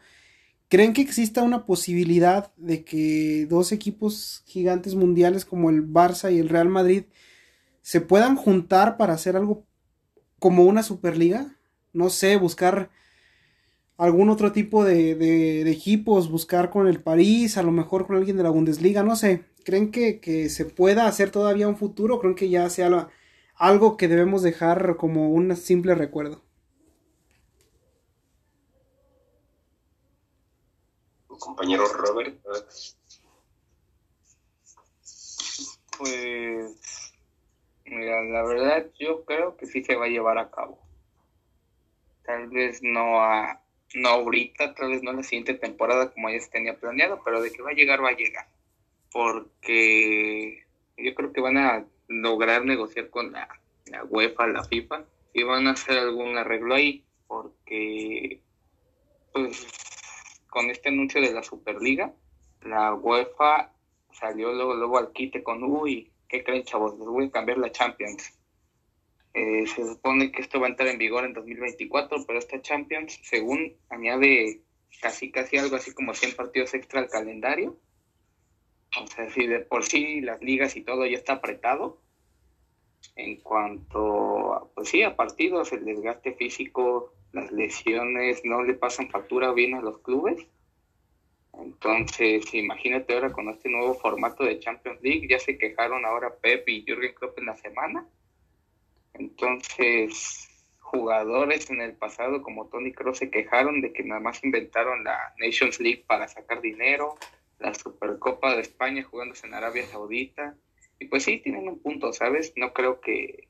¿creen 0.69 0.93
que 0.93 1.01
exista 1.01 1.43
una 1.43 1.65
posibilidad 1.65 2.53
de 2.57 2.85
que 2.85 3.47
dos 3.49 3.73
equipos 3.73 4.43
gigantes 4.47 4.95
mundiales 4.95 5.47
como 5.47 5.71
el 5.71 5.83
Barça 5.89 6.31
y 6.33 6.39
el 6.39 6.51
Real 6.51 6.69
Madrid 6.69 7.05
se 7.81 8.03
puedan 8.03 8.37
juntar 8.37 8.99
para 8.99 9.15
hacer 9.15 9.35
algo 9.35 9.65
como 10.39 10.65
una 10.65 10.83
Superliga? 10.83 11.57
No 11.95 12.11
sé, 12.11 12.37
buscar 12.37 12.91
algún 13.97 14.29
otro 14.29 14.53
tipo 14.53 14.85
de, 14.85 15.15
de, 15.15 15.71
equipos, 15.71 16.31
buscar 16.31 16.71
con 16.71 16.87
el 16.87 17.01
París, 17.03 17.57
a 17.57 17.63
lo 17.63 17.73
mejor 17.73 18.07
con 18.07 18.17
alguien 18.17 18.37
de 18.37 18.43
la 18.43 18.51
Bundesliga, 18.51 19.03
no 19.03 19.17
sé. 19.17 19.48
¿Creen 19.65 19.91
que, 19.91 20.21
que 20.21 20.49
se 20.49 20.65
pueda 20.65 21.07
hacer 21.07 21.31
todavía 21.31 21.69
un 21.69 21.77
futuro? 21.77 22.21
¿Creen 22.21 22.35
que 22.35 22.49
ya 22.49 22.69
sea 22.71 22.89
la, 22.89 23.11
algo 23.59 23.97
que 23.97 24.09
debemos 24.09 24.43
dejar 24.43 24.97
como 24.97 25.31
un 25.31 25.55
simple 25.57 25.95
recuerdo. 25.95 26.43
compañero 31.39 31.85
Robert. 31.93 32.39
Pues, 35.99 37.15
mira, 37.85 38.23
la 38.23 38.43
verdad 38.45 38.87
yo 38.99 39.25
creo 39.25 39.57
que 39.57 39.67
sí 39.67 39.83
se 39.83 39.97
va 39.97 40.07
a 40.07 40.09
llevar 40.09 40.39
a 40.39 40.51
cabo. 40.51 40.79
Tal 42.25 42.49
vez 42.49 42.81
no 42.83 43.21
a, 43.21 43.61
no 43.95 44.09
ahorita, 44.09 44.75
tal 44.75 44.91
vez 44.91 45.03
no 45.03 45.13
la 45.13 45.23
siguiente 45.23 45.55
temporada 45.55 46.13
como 46.13 46.31
ya 46.31 46.41
se 46.41 46.51
tenía 46.51 46.79
planeado, 46.79 47.21
pero 47.25 47.41
de 47.41 47.51
que 47.51 47.63
va 47.63 47.71
a 47.71 47.75
llegar, 47.75 48.03
va 48.03 48.11
a 48.11 48.17
llegar. 48.17 48.47
Porque 49.13 50.65
yo 50.97 51.15
creo 51.15 51.33
que 51.33 51.41
van 51.41 51.57
a 51.57 51.87
lograr 52.09 52.65
negociar 52.65 53.11
con 53.11 53.33
la, 53.33 53.49
la 53.87 54.05
UEFA, 54.05 54.47
la 54.47 54.65
FIFA, 54.65 55.05
y 55.33 55.43
van 55.43 55.67
a 55.67 55.73
hacer 55.73 55.99
algún 55.99 56.37
arreglo 56.37 56.75
ahí, 56.75 57.05
porque 57.27 58.41
pues 59.33 59.67
con 60.49 60.71
este 60.71 60.89
anuncio 60.89 61.21
de 61.21 61.33
la 61.33 61.43
Superliga, 61.43 62.13
la 62.63 62.95
UEFA 62.95 63.73
salió 64.13 64.53
luego, 64.53 64.75
luego 64.75 64.99
al 64.99 65.13
quite 65.13 65.43
con, 65.43 65.63
uy, 65.63 66.11
¿qué 66.29 66.43
creen 66.43 66.65
chavos? 66.65 66.99
Les 66.99 67.07
voy 67.07 67.27
a 67.27 67.31
cambiar 67.31 67.59
la 67.59 67.71
Champions. 67.71 68.35
Eh, 69.35 69.67
se 69.67 69.87
supone 69.87 70.33
que 70.33 70.43
esto 70.43 70.59
va 70.59 70.67
a 70.67 70.71
entrar 70.71 70.89
en 70.89 70.99
vigor 70.99 71.25
en 71.25 71.35
2024, 71.35 72.25
pero 72.27 72.39
esta 72.39 72.61
Champions, 72.61 73.21
según 73.23 73.77
añade 73.91 74.63
casi 75.01 75.31
casi 75.31 75.59
algo 75.59 75.77
así 75.77 75.93
como 75.93 76.15
100 76.15 76.35
partidos 76.35 76.75
extra 76.75 77.01
al 77.01 77.09
calendario, 77.09 77.79
O 78.97 79.07
sea, 79.07 79.29
si 79.31 79.47
de 79.47 79.61
por 79.61 79.85
sí 79.85 80.21
las 80.21 80.41
ligas 80.41 80.77
y 80.77 80.83
todo 80.83 81.05
ya 81.07 81.17
está 81.17 81.35
apretado, 81.35 82.01
en 83.17 83.37
cuanto, 83.37 84.71
pues 84.75 84.89
sí, 84.89 85.03
a 85.03 85.17
partidos, 85.17 85.73
el 85.73 85.85
desgaste 85.85 86.35
físico, 86.35 87.13
las 87.33 87.53
lesiones 87.53 88.43
no 88.45 88.63
le 88.63 88.75
pasan 88.75 89.11
factura 89.11 89.53
bien 89.53 89.75
a 89.75 89.81
los 89.81 89.99
clubes. 89.99 90.47
Entonces, 91.59 92.55
imagínate 92.55 93.15
ahora 93.15 93.33
con 93.33 93.49
este 93.49 93.69
nuevo 93.69 93.95
formato 93.95 94.45
de 94.45 94.61
Champions 94.61 95.01
League, 95.03 95.27
ya 95.29 95.39
se 95.39 95.59
quejaron 95.59 96.05
ahora 96.05 96.37
Pep 96.37 96.69
y 96.69 96.85
Jürgen 96.85 97.15
Klopp 97.15 97.39
en 97.39 97.47
la 97.47 97.57
semana. 97.57 98.07
Entonces, 99.15 100.49
jugadores 100.81 101.69
en 101.71 101.81
el 101.81 101.95
pasado 101.95 102.43
como 102.43 102.69
Tony 102.69 102.93
Kroos 102.93 103.19
se 103.19 103.31
quejaron 103.31 103.81
de 103.81 103.93
que 103.93 104.05
nada 104.05 104.21
más 104.21 104.43
inventaron 104.45 105.03
la 105.05 105.35
Nations 105.39 105.81
League 105.81 106.05
para 106.07 106.29
sacar 106.29 106.61
dinero, 106.61 107.17
la 107.59 107.75
Supercopa 107.75 108.55
de 108.55 108.63
España 108.63 109.03
jugándose 109.03 109.47
en 109.47 109.55
Arabia 109.55 109.87
Saudita. 109.87 110.57
Y 110.99 111.07
pues 111.07 111.25
sí, 111.25 111.39
tienen 111.39 111.69
un 111.69 111.81
punto, 111.81 112.13
¿sabes? 112.13 112.53
No 112.57 112.73
creo 112.73 113.01
que, 113.01 113.49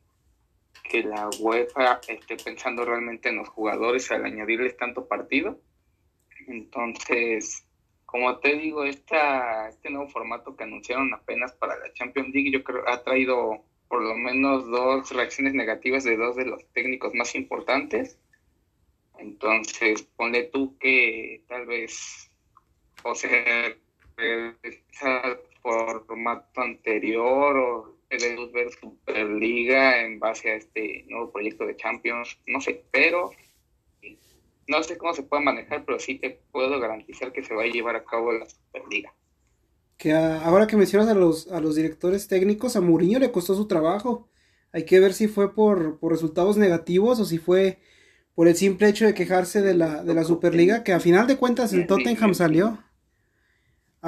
que 0.85 1.03
la 1.03 1.29
UEFA 1.39 2.01
esté 2.09 2.37
pensando 2.37 2.85
realmente 2.85 3.29
en 3.29 3.37
los 3.37 3.49
jugadores 3.49 4.11
al 4.11 4.25
añadirles 4.25 4.77
tanto 4.77 5.07
partido. 5.07 5.61
Entonces, 6.47 7.65
como 8.07 8.39
te 8.39 8.57
digo, 8.57 8.85
esta, 8.85 9.69
este 9.69 9.91
nuevo 9.91 10.09
formato 10.09 10.57
que 10.57 10.65
anunciaron 10.65 11.13
apenas 11.13 11.53
para 11.53 11.79
la 11.79 11.93
Champions 11.93 12.31
League, 12.35 12.51
yo 12.51 12.65
creo 12.65 12.89
ha 12.89 13.03
traído 13.03 13.65
por 13.89 14.03
lo 14.03 14.15
menos 14.15 14.67
dos 14.67 15.11
reacciones 15.11 15.55
negativas 15.55 16.05
de 16.05 16.17
dos 16.17 16.37
de 16.37 16.47
los 16.47 16.65
técnicos 16.73 17.15
más 17.15 17.35
importantes. 17.35 18.19
Entonces, 19.19 20.03
ponle 20.17 20.45
tú 20.45 20.79
que 20.79 21.43
tal 21.49 21.67
vez, 21.67 22.31
o 23.03 23.15
sea, 23.15 23.75
el 24.19 24.57
formato 25.63 26.61
anterior 26.61 27.57
o 27.57 27.97
el 28.11 28.51
ver 28.51 28.71
Superliga 28.73 30.03
en 30.03 30.19
base 30.19 30.51
a 30.51 30.55
este 30.57 31.05
nuevo 31.09 31.31
proyecto 31.31 31.67
de 31.67 31.77
Champions, 31.77 32.39
no 32.47 32.61
sé, 32.61 32.85
pero 32.91 33.31
no 34.67 34.83
sé 34.83 34.99
cómo 34.99 35.15
se 35.15 35.23
puede 35.23 35.43
manejar, 35.43 35.85
pero 35.85 35.99
sí 35.99 36.19
te 36.19 36.41
puedo 36.53 36.79
garantizar 36.81 37.33
que 37.33 37.43
se 37.43 37.55
va 37.55 37.63
a 37.63 37.67
llevar 37.67 37.97
a 37.97 38.05
cabo 38.05 38.33
la 38.33 38.49
Superliga 38.49 39.15
que 39.99 40.13
ahora 40.13 40.67
que 40.67 40.77
mencionas 40.77 41.09
a 41.09 41.15
los, 41.15 41.49
a 41.49 41.61
los 41.61 41.75
directores 41.75 42.29
técnicos, 42.29 42.77
a 42.77 42.81
Mourinho 42.81 43.19
le 43.19 43.33
costó 43.33 43.55
su 43.55 43.67
trabajo. 43.67 44.29
Hay 44.73 44.85
que 44.85 45.01
ver 45.01 45.13
si 45.13 45.27
fue 45.27 45.55
por, 45.55 45.99
por 45.99 46.13
resultados 46.13 46.57
negativos 46.57 47.19
o 47.19 47.25
si 47.25 47.39
fue 47.39 47.81
por 48.35 48.47
el 48.47 48.55
simple 48.55 48.89
hecho 48.89 49.05
de 49.05 49.15
quejarse 49.15 49.61
de 49.61 49.75
la, 49.75 50.05
de 50.05 50.15
la 50.15 50.23
Superliga, 50.23 50.85
que 50.85 50.93
a 50.93 51.01
final 51.01 51.27
de 51.27 51.37
cuentas 51.37 51.73
el 51.73 51.89
Tottenham 51.89 52.35
salió. 52.35 52.79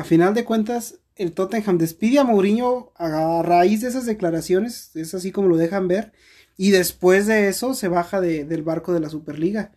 A 0.01 0.05
final 0.05 0.33
de 0.33 0.47
cuentas, 0.47 0.99
el 1.15 1.33
Tottenham 1.33 1.77
despide 1.77 2.21
a 2.21 2.25
Mourinho 2.25 2.91
a 2.97 3.43
raíz 3.43 3.83
de 3.83 3.89
esas 3.89 4.07
declaraciones, 4.07 4.97
es 4.97 5.13
así 5.13 5.31
como 5.31 5.49
lo 5.49 5.59
dejan 5.59 5.89
ver, 5.89 6.15
y 6.57 6.71
después 6.71 7.27
de 7.27 7.49
eso 7.49 7.75
se 7.75 7.89
baja 7.89 8.19
de, 8.19 8.47
del 8.47 8.63
barco 8.63 8.95
de 8.95 9.01
la 9.01 9.11
Superliga. 9.11 9.73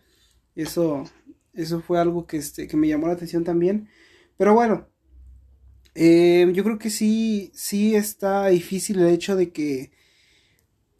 Eso, 0.54 1.04
eso 1.52 1.82
fue 1.82 2.00
algo 2.00 2.26
que, 2.26 2.38
este, 2.38 2.66
que 2.66 2.76
me 2.78 2.88
llamó 2.88 3.06
la 3.06 3.12
atención 3.12 3.44
también. 3.44 3.90
Pero 4.38 4.54
bueno, 4.54 4.88
eh, 5.94 6.50
yo 6.54 6.64
creo 6.64 6.78
que 6.78 6.88
sí, 6.88 7.52
sí 7.54 7.94
está 7.94 8.46
difícil 8.46 9.00
el 9.00 9.08
hecho 9.08 9.36
de 9.36 9.52
que 9.52 9.90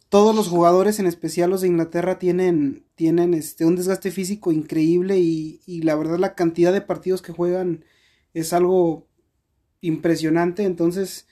todos 0.09 0.35
los 0.35 0.49
jugadores, 0.49 0.99
en 0.99 1.07
especial 1.07 1.49
los 1.49 1.61
de 1.61 1.67
Inglaterra, 1.69 2.19
tienen, 2.19 2.85
tienen 2.93 3.33
este, 3.33 3.65
un 3.65 3.75
desgaste 3.75 4.11
físico 4.11 4.51
increíble 4.51 5.17
y, 5.17 5.61
y 5.65 5.81
la 5.81 5.95
verdad 5.95 6.19
la 6.19 6.35
cantidad 6.35 6.71
de 6.71 6.81
partidos 6.81 7.23
que 7.23 7.33
juegan 7.33 7.85
es 8.35 8.53
algo 8.53 9.07
impresionante. 9.85 10.63
Entonces, 10.63 11.27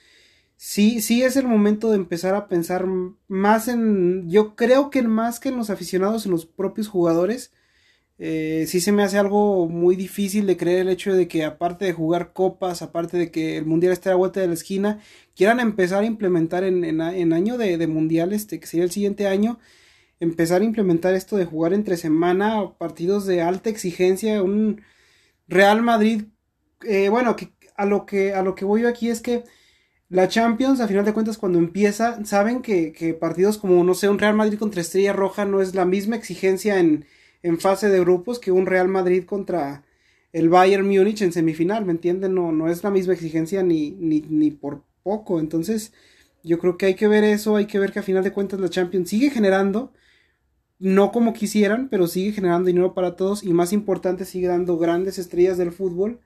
sí, 0.57 1.01
sí 1.01 1.23
es 1.23 1.35
el 1.37 1.47
momento 1.47 1.89
de 1.89 1.97
empezar 1.97 2.35
a 2.35 2.47
pensar 2.47 2.85
más 3.27 3.67
en, 3.67 4.29
yo 4.29 4.55
creo 4.55 4.89
que 4.89 5.01
más 5.03 5.39
que 5.39 5.49
en 5.49 5.57
los 5.57 5.69
aficionados, 5.69 6.25
en 6.25 6.31
los 6.31 6.45
propios 6.45 6.87
jugadores 6.87 7.51
eh, 8.19 8.65
sí 8.67 8.79
se 8.79 8.91
me 8.91 9.03
hace 9.03 9.17
algo 9.17 9.67
muy 9.67 9.95
difícil 9.95 10.45
de 10.45 10.55
creer 10.55 10.81
el 10.81 10.89
hecho 10.89 11.13
de 11.13 11.27
que 11.27 11.43
aparte 11.43 11.85
de 11.85 11.93
jugar 11.93 12.31
copas, 12.33 12.81
aparte 12.81 13.17
de 13.17 13.31
que 13.31 13.57
el 13.57 13.65
mundial 13.65 13.91
esté 13.91 14.11
a 14.11 14.15
vuelta 14.15 14.39
de 14.39 14.47
la 14.47 14.53
esquina, 14.53 15.01
quieran 15.35 15.59
empezar 15.59 16.03
a 16.03 16.05
implementar 16.05 16.63
en, 16.63 16.83
en, 16.85 17.33
año 17.33 17.57
de, 17.57 17.77
de, 17.77 17.87
mundial, 17.87 18.31
este, 18.33 18.59
que 18.59 18.67
sería 18.67 18.85
el 18.85 18.91
siguiente 18.91 19.27
año, 19.27 19.59
empezar 20.19 20.61
a 20.61 20.65
implementar 20.65 21.15
esto 21.15 21.37
de 21.37 21.45
jugar 21.45 21.73
entre 21.73 21.97
semana 21.97 22.73
partidos 22.77 23.25
de 23.25 23.41
alta 23.41 23.69
exigencia, 23.69 24.43
un 24.43 24.81
Real 25.47 25.81
Madrid, 25.81 26.25
eh, 26.83 27.09
bueno, 27.09 27.35
que, 27.35 27.51
a, 27.75 27.85
lo 27.85 28.05
que, 28.05 28.33
a 28.33 28.43
lo 28.43 28.55
que 28.55 28.65
voy 28.65 28.81
yo 28.83 28.89
aquí 28.89 29.09
es 29.09 29.21
que 29.21 29.43
la 30.09 30.27
Champions, 30.27 30.79
a 30.79 30.87
final 30.87 31.05
de 31.05 31.13
cuentas, 31.13 31.37
cuando 31.37 31.59
empieza, 31.59 32.23
saben 32.25 32.61
que, 32.61 32.91
que 32.93 33.13
partidos 33.13 33.57
como, 33.57 33.83
no 33.83 33.93
sé, 33.95 34.09
un 34.09 34.19
Real 34.19 34.35
Madrid 34.35 34.59
contra 34.59 34.81
Estrella 34.81 35.13
Roja 35.13 35.45
no 35.45 35.61
es 35.61 35.75
la 35.75 35.85
misma 35.85 36.15
exigencia 36.15 36.79
en 36.79 37.05
en 37.43 37.59
fase 37.59 37.89
de 37.89 37.99
grupos 37.99 38.39
que 38.39 38.51
un 38.51 38.65
Real 38.65 38.87
Madrid 38.87 39.25
contra 39.25 39.83
el 40.31 40.49
Bayern 40.49 40.87
Múnich 40.87 41.21
en 41.21 41.33
semifinal, 41.33 41.85
¿me 41.85 41.91
entienden? 41.91 42.33
No, 42.33 42.51
no 42.51 42.69
es 42.69 42.83
la 42.83 42.89
misma 42.89 43.13
exigencia 43.13 43.61
ni, 43.61 43.91
ni, 43.91 44.21
ni 44.21 44.49
por 44.49 44.83
poco. 45.03 45.39
Entonces, 45.39 45.93
yo 46.43 46.57
creo 46.57 46.77
que 46.77 46.87
hay 46.87 46.95
que 46.95 47.07
ver 47.07 47.23
eso, 47.23 47.55
hay 47.55 47.67
que 47.67 47.77
ver 47.79 47.91
que 47.91 47.99
a 47.99 48.03
final 48.03 48.23
de 48.23 48.31
cuentas 48.31 48.59
la 48.59 48.69
Champions 48.69 49.09
sigue 49.09 49.29
generando, 49.29 49.91
no 50.79 51.11
como 51.11 51.33
quisieran, 51.33 51.89
pero 51.89 52.07
sigue 52.07 52.31
generando 52.31 52.67
dinero 52.67 52.93
para 52.93 53.15
todos 53.15 53.43
y 53.43 53.53
más 53.53 53.73
importante, 53.73 54.25
sigue 54.25 54.47
dando 54.47 54.77
grandes 54.77 55.19
estrellas 55.19 55.57
del 55.57 55.71
fútbol 55.71 56.19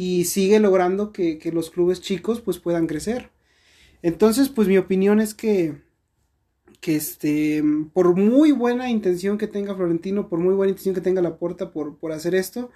y 0.00 0.26
sigue 0.26 0.60
logrando 0.60 1.10
que, 1.12 1.38
que 1.38 1.50
los 1.50 1.70
clubes 1.70 2.00
chicos 2.00 2.40
pues 2.40 2.60
puedan 2.60 2.86
crecer. 2.86 3.30
Entonces, 4.00 4.48
pues 4.48 4.68
mi 4.68 4.78
opinión 4.78 5.20
es 5.20 5.34
que 5.34 5.74
que 6.80 6.94
este, 6.94 7.64
por 7.92 8.14
muy 8.14 8.52
buena 8.52 8.88
intención 8.90 9.38
que 9.38 9.48
tenga 9.48 9.74
Florentino, 9.74 10.28
por 10.28 10.38
muy 10.38 10.54
buena 10.54 10.70
intención 10.70 10.94
que 10.94 11.00
tenga 11.00 11.20
la 11.20 11.36
puerta 11.36 11.72
por, 11.72 11.96
por 11.96 12.12
hacer 12.12 12.36
esto, 12.36 12.70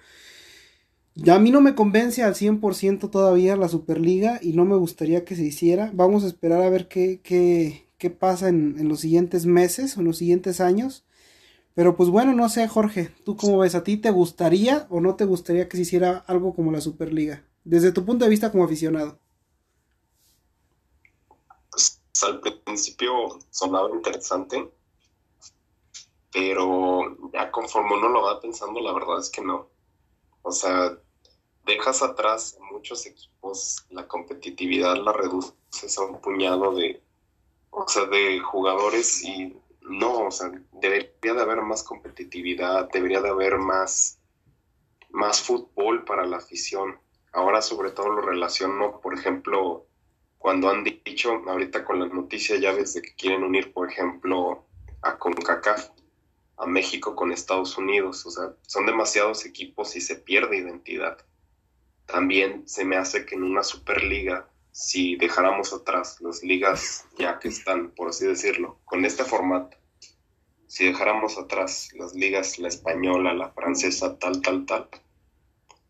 a 1.31 1.39
mí 1.39 1.49
no 1.49 1.61
me 1.61 1.75
convence 1.75 2.23
al 2.23 2.35
100% 2.35 3.09
todavía 3.09 3.55
la 3.55 3.69
Superliga 3.69 4.39
y 4.41 4.51
no 4.51 4.65
me 4.65 4.75
gustaría 4.75 5.23
que 5.23 5.37
se 5.37 5.45
hiciera. 5.45 5.91
Vamos 5.93 6.25
a 6.25 6.27
esperar 6.27 6.61
a 6.61 6.69
ver 6.69 6.89
qué, 6.89 7.21
qué, 7.23 7.85
qué 7.97 8.09
pasa 8.09 8.49
en, 8.49 8.75
en, 8.79 8.89
los 8.89 8.99
siguientes 8.99 9.45
meses 9.45 9.95
o 9.95 10.01
en 10.01 10.07
los 10.07 10.17
siguientes 10.17 10.59
años. 10.59 11.05
Pero 11.75 11.95
pues 11.95 12.09
bueno, 12.09 12.33
no 12.33 12.49
sé, 12.49 12.67
Jorge, 12.67 13.11
¿tú 13.25 13.35
cómo 13.35 13.57
ves? 13.57 13.75
¿A 13.75 13.83
ti 13.83 13.97
te 13.97 14.11
gustaría 14.11 14.87
o 14.89 15.01
no 15.01 15.15
te 15.15 15.25
gustaría 15.25 15.67
que 15.67 15.77
se 15.77 15.83
hiciera 15.83 16.23
algo 16.27 16.55
como 16.55 16.71
la 16.71 16.81
Superliga? 16.81 17.43
Desde 17.63 17.91
tu 17.91 18.05
punto 18.05 18.25
de 18.25 18.31
vista 18.31 18.51
como 18.51 18.63
aficionado 18.63 19.19
al 22.23 22.39
principio 22.39 23.39
sonaba 23.49 23.89
interesante, 23.91 24.71
pero 26.31 27.17
ya 27.31 27.51
conforme 27.51 27.97
uno 27.97 28.09
lo 28.09 28.23
va 28.23 28.39
pensando, 28.39 28.79
la 28.79 28.93
verdad 28.93 29.19
es 29.19 29.29
que 29.29 29.41
no. 29.41 29.69
O 30.41 30.51
sea, 30.51 30.97
dejas 31.65 32.01
atrás 32.01 32.57
muchos 32.71 33.05
equipos, 33.05 33.85
la 33.89 34.07
competitividad 34.07 34.95
la 34.97 35.13
reduces 35.13 35.97
a 35.97 36.01
un 36.01 36.19
puñado 36.21 36.75
de, 36.75 37.01
o 37.69 37.87
sea, 37.87 38.05
de 38.05 38.39
jugadores 38.39 39.23
y 39.23 39.55
no, 39.83 40.27
o 40.27 40.31
sea, 40.31 40.51
debería 40.81 41.33
de 41.33 41.41
haber 41.41 41.61
más 41.61 41.83
competitividad, 41.83 42.89
debería 42.91 43.21
de 43.21 43.29
haber 43.29 43.57
más, 43.57 44.19
más 45.09 45.41
fútbol 45.41 46.05
para 46.05 46.25
la 46.25 46.37
afición. 46.37 46.99
Ahora 47.31 47.61
sobre 47.61 47.91
todo 47.91 48.09
lo 48.09 48.21
relaciono, 48.21 48.99
por 49.01 49.13
ejemplo, 49.13 49.87
cuando 50.37 50.69
han 50.69 50.83
dicho, 50.83 51.41
ahorita 51.47 51.83
con 51.85 51.99
las 51.99 52.11
noticias 52.11 52.59
ya 52.59 52.71
ves 52.73 52.93
de 52.93 53.01
que 53.01 53.15
quieren 53.15 53.43
unir, 53.43 53.73
por 53.73 53.89
ejemplo, 53.89 54.65
a 55.01 55.17
CONCACAF, 55.17 55.89
a 56.57 56.65
México 56.65 57.15
con 57.15 57.31
Estados 57.31 57.77
Unidos, 57.77 58.25
o 58.25 58.31
sea, 58.31 58.53
son 58.61 58.85
demasiados 58.85 59.45
equipos 59.45 59.95
y 59.95 60.01
se 60.01 60.15
pierde 60.15 60.57
identidad. 60.57 61.17
También 62.05 62.67
se 62.67 62.85
me 62.85 62.95
hace 62.95 63.25
que 63.25 63.35
en 63.35 63.43
una 63.43 63.63
Superliga, 63.63 64.49
si 64.73 65.15
dejáramos 65.17 65.71
atrás 65.71 66.19
las 66.19 66.43
ligas 66.43 67.05
ya 67.17 67.39
que 67.39 67.47
están, 67.47 67.91
por 67.91 68.09
así 68.09 68.25
decirlo, 68.25 68.79
con 68.85 69.05
este 69.05 69.23
formato, 69.23 69.77
si 70.67 70.85
dejáramos 70.85 71.37
atrás 71.37 71.89
las 71.93 72.15
ligas, 72.15 72.57
la 72.57 72.69
española, 72.69 73.35
la 73.35 73.51
francesa, 73.51 74.17
tal, 74.17 74.41
tal, 74.41 74.65
tal, 74.65 74.89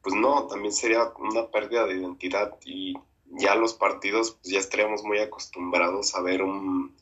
pues 0.01 0.13
no, 0.15 0.47
también 0.47 0.73
sería 0.73 1.13
una 1.17 1.49
pérdida 1.49 1.85
de 1.85 1.95
identidad 1.95 2.57
y 2.65 2.93
ya 3.25 3.55
los 3.55 3.73
partidos 3.73 4.31
pues 4.31 4.53
ya 4.53 4.59
estaríamos 4.59 5.03
muy 5.03 5.19
acostumbrados 5.19 6.13
a 6.13 6.21
ver 6.21 6.43
un 6.43 6.93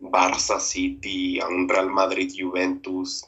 Barça 0.00 0.58
City, 0.58 1.38
a 1.38 1.48
un 1.48 1.68
Real 1.68 1.90
Madrid 1.90 2.32
Juventus, 2.34 3.26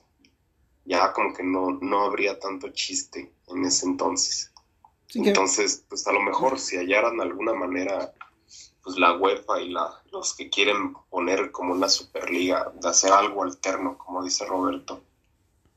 ya 0.86 1.12
como 1.12 1.34
que 1.34 1.42
no, 1.42 1.72
no 1.82 2.04
habría 2.04 2.38
tanto 2.38 2.70
chiste 2.70 3.30
en 3.48 3.66
ese 3.66 3.84
entonces. 3.84 4.50
Entonces, 5.14 5.84
pues 5.88 6.06
a 6.06 6.12
lo 6.12 6.20
mejor 6.20 6.58
si 6.58 6.76
hallaran 6.76 7.20
alguna 7.20 7.54
manera, 7.54 8.12
pues 8.82 8.98
la 8.98 9.16
UEFA 9.16 9.60
y 9.60 9.70
la, 9.70 10.02
los 10.12 10.34
que 10.34 10.50
quieren 10.50 10.94
poner 11.08 11.50
como 11.50 11.72
una 11.72 11.88
Superliga, 11.88 12.72
de 12.80 12.88
hacer 12.88 13.12
algo 13.12 13.42
alterno, 13.42 13.96
como 13.96 14.22
dice 14.22 14.44
Roberto, 14.44 15.02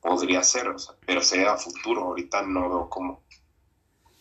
podría 0.02 0.44
ser, 0.44 0.68
o 0.68 0.78
sea, 0.78 0.96
pero 1.06 1.22
sería 1.22 1.56
futuro, 1.56 2.02
ahorita 2.04 2.42
no 2.42 2.70
veo 2.70 2.90
cómo. 2.90 3.22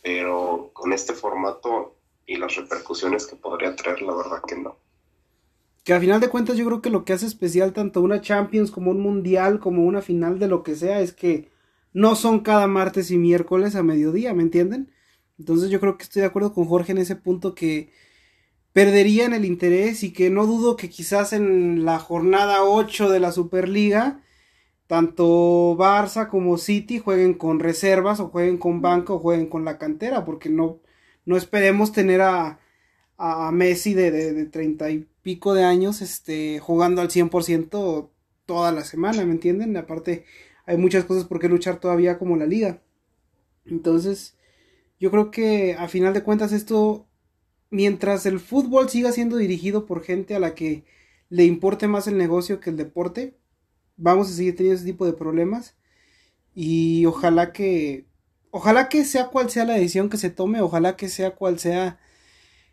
Pero 0.02 0.70
con 0.72 0.92
este 0.92 1.12
formato 1.14 1.96
y 2.26 2.36
las 2.36 2.54
repercusiones 2.54 3.26
que 3.26 3.36
podría 3.36 3.74
traer, 3.74 4.02
la 4.02 4.14
verdad 4.14 4.42
que 4.46 4.56
no. 4.56 4.76
Que 5.84 5.94
a 5.94 6.00
final 6.00 6.20
de 6.20 6.28
cuentas 6.28 6.56
yo 6.56 6.66
creo 6.66 6.82
que 6.82 6.90
lo 6.90 7.04
que 7.04 7.14
hace 7.14 7.26
especial 7.26 7.72
tanto 7.72 8.00
una 8.00 8.20
Champions 8.20 8.70
como 8.70 8.90
un 8.92 9.00
Mundial 9.00 9.58
como 9.58 9.84
una 9.84 10.02
final 10.02 10.38
de 10.38 10.46
lo 10.46 10.62
que 10.62 10.76
sea 10.76 11.00
es 11.00 11.12
que 11.12 11.50
no 11.92 12.14
son 12.14 12.40
cada 12.40 12.66
martes 12.66 13.10
y 13.10 13.18
miércoles 13.18 13.74
a 13.74 13.82
mediodía, 13.82 14.32
¿me 14.34 14.42
entienden? 14.42 14.92
Entonces 15.40 15.70
yo 15.70 15.80
creo 15.80 15.96
que 15.96 16.04
estoy 16.04 16.20
de 16.20 16.26
acuerdo 16.26 16.52
con 16.52 16.66
Jorge 16.66 16.92
en 16.92 16.98
ese 16.98 17.16
punto 17.16 17.54
que 17.54 17.90
perderían 18.74 19.32
el 19.32 19.46
interés 19.46 20.04
y 20.04 20.12
que 20.12 20.30
no 20.30 20.46
dudo 20.46 20.76
que 20.76 20.90
quizás 20.90 21.32
en 21.32 21.84
la 21.86 21.98
jornada 21.98 22.64
8 22.64 23.08
de 23.08 23.20
la 23.20 23.32
Superliga 23.32 24.22
tanto 24.86 25.76
Barça 25.78 26.28
como 26.28 26.58
City 26.58 26.98
jueguen 26.98 27.34
con 27.34 27.60
reservas 27.60 28.20
o 28.20 28.28
jueguen 28.28 28.58
con 28.58 28.82
banca 28.82 29.14
o 29.14 29.18
jueguen 29.20 29.46
con 29.48 29.64
la 29.64 29.78
cantera, 29.78 30.24
porque 30.24 30.50
no, 30.50 30.80
no 31.24 31.36
esperemos 31.36 31.92
tener 31.92 32.20
a, 32.20 32.60
a 33.16 33.52
Messi 33.52 33.94
de, 33.94 34.46
treinta 34.46 34.90
y 34.90 35.06
pico 35.22 35.54
de 35.54 35.64
años 35.64 36.02
este, 36.02 36.58
jugando 36.58 37.02
al 37.02 37.08
100% 37.08 38.10
toda 38.46 38.72
la 38.72 38.84
semana, 38.84 39.24
¿me 39.24 39.32
entienden? 39.32 39.76
Aparte, 39.76 40.24
hay 40.66 40.76
muchas 40.76 41.04
cosas 41.04 41.24
por 41.24 41.40
qué 41.40 41.48
luchar 41.48 41.78
todavía 41.80 42.18
como 42.18 42.36
la 42.36 42.46
liga. 42.46 42.82
Entonces, 43.66 44.36
yo 45.00 45.10
creo 45.10 45.30
que 45.30 45.74
a 45.74 45.88
final 45.88 46.14
de 46.14 46.22
cuentas 46.22 46.52
esto, 46.52 47.08
mientras 47.70 48.26
el 48.26 48.38
fútbol 48.38 48.90
siga 48.90 49.12
siendo 49.12 49.38
dirigido 49.38 49.86
por 49.86 50.04
gente 50.04 50.34
a 50.34 50.40
la 50.40 50.54
que 50.54 50.84
le 51.30 51.44
importe 51.44 51.88
más 51.88 52.06
el 52.06 52.18
negocio 52.18 52.60
que 52.60 52.70
el 52.70 52.76
deporte, 52.76 53.36
vamos 53.96 54.30
a 54.30 54.34
seguir 54.34 54.56
teniendo 54.56 54.76
ese 54.76 54.90
tipo 54.92 55.06
de 55.06 55.14
problemas 55.14 55.76
y 56.54 57.06
ojalá 57.06 57.52
que 57.52 58.06
ojalá 58.50 58.88
que 58.88 59.04
sea 59.04 59.28
cual 59.28 59.50
sea 59.50 59.64
la 59.64 59.74
decisión 59.74 60.10
que 60.10 60.16
se 60.18 60.30
tome, 60.30 60.60
ojalá 60.60 60.96
que 60.96 61.08
sea 61.08 61.34
cual 61.36 61.58
sea 61.58 61.98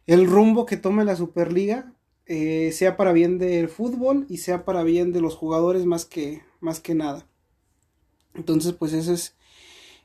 el 0.07 0.27
rumbo 0.27 0.65
que 0.65 0.77
tome 0.77 1.05
la 1.05 1.15
Superliga, 1.15 1.93
eh, 2.25 2.72
sea 2.74 2.98
para 2.98 3.13
bien 3.13 3.38
del 3.39 3.69
fútbol 3.69 4.25
y 4.29 4.38
sea 4.39 4.65
para 4.65 4.84
bien 4.84 5.13
de 5.13 5.22
los 5.22 5.36
jugadores 5.36 5.86
más 5.86 6.05
que 6.05 6.43
más 6.60 6.79
que 6.79 6.96
nada. 6.96 7.27
Entonces, 8.34 8.74
pues 8.74 8.93
eso 8.93 9.13
es 9.13 9.36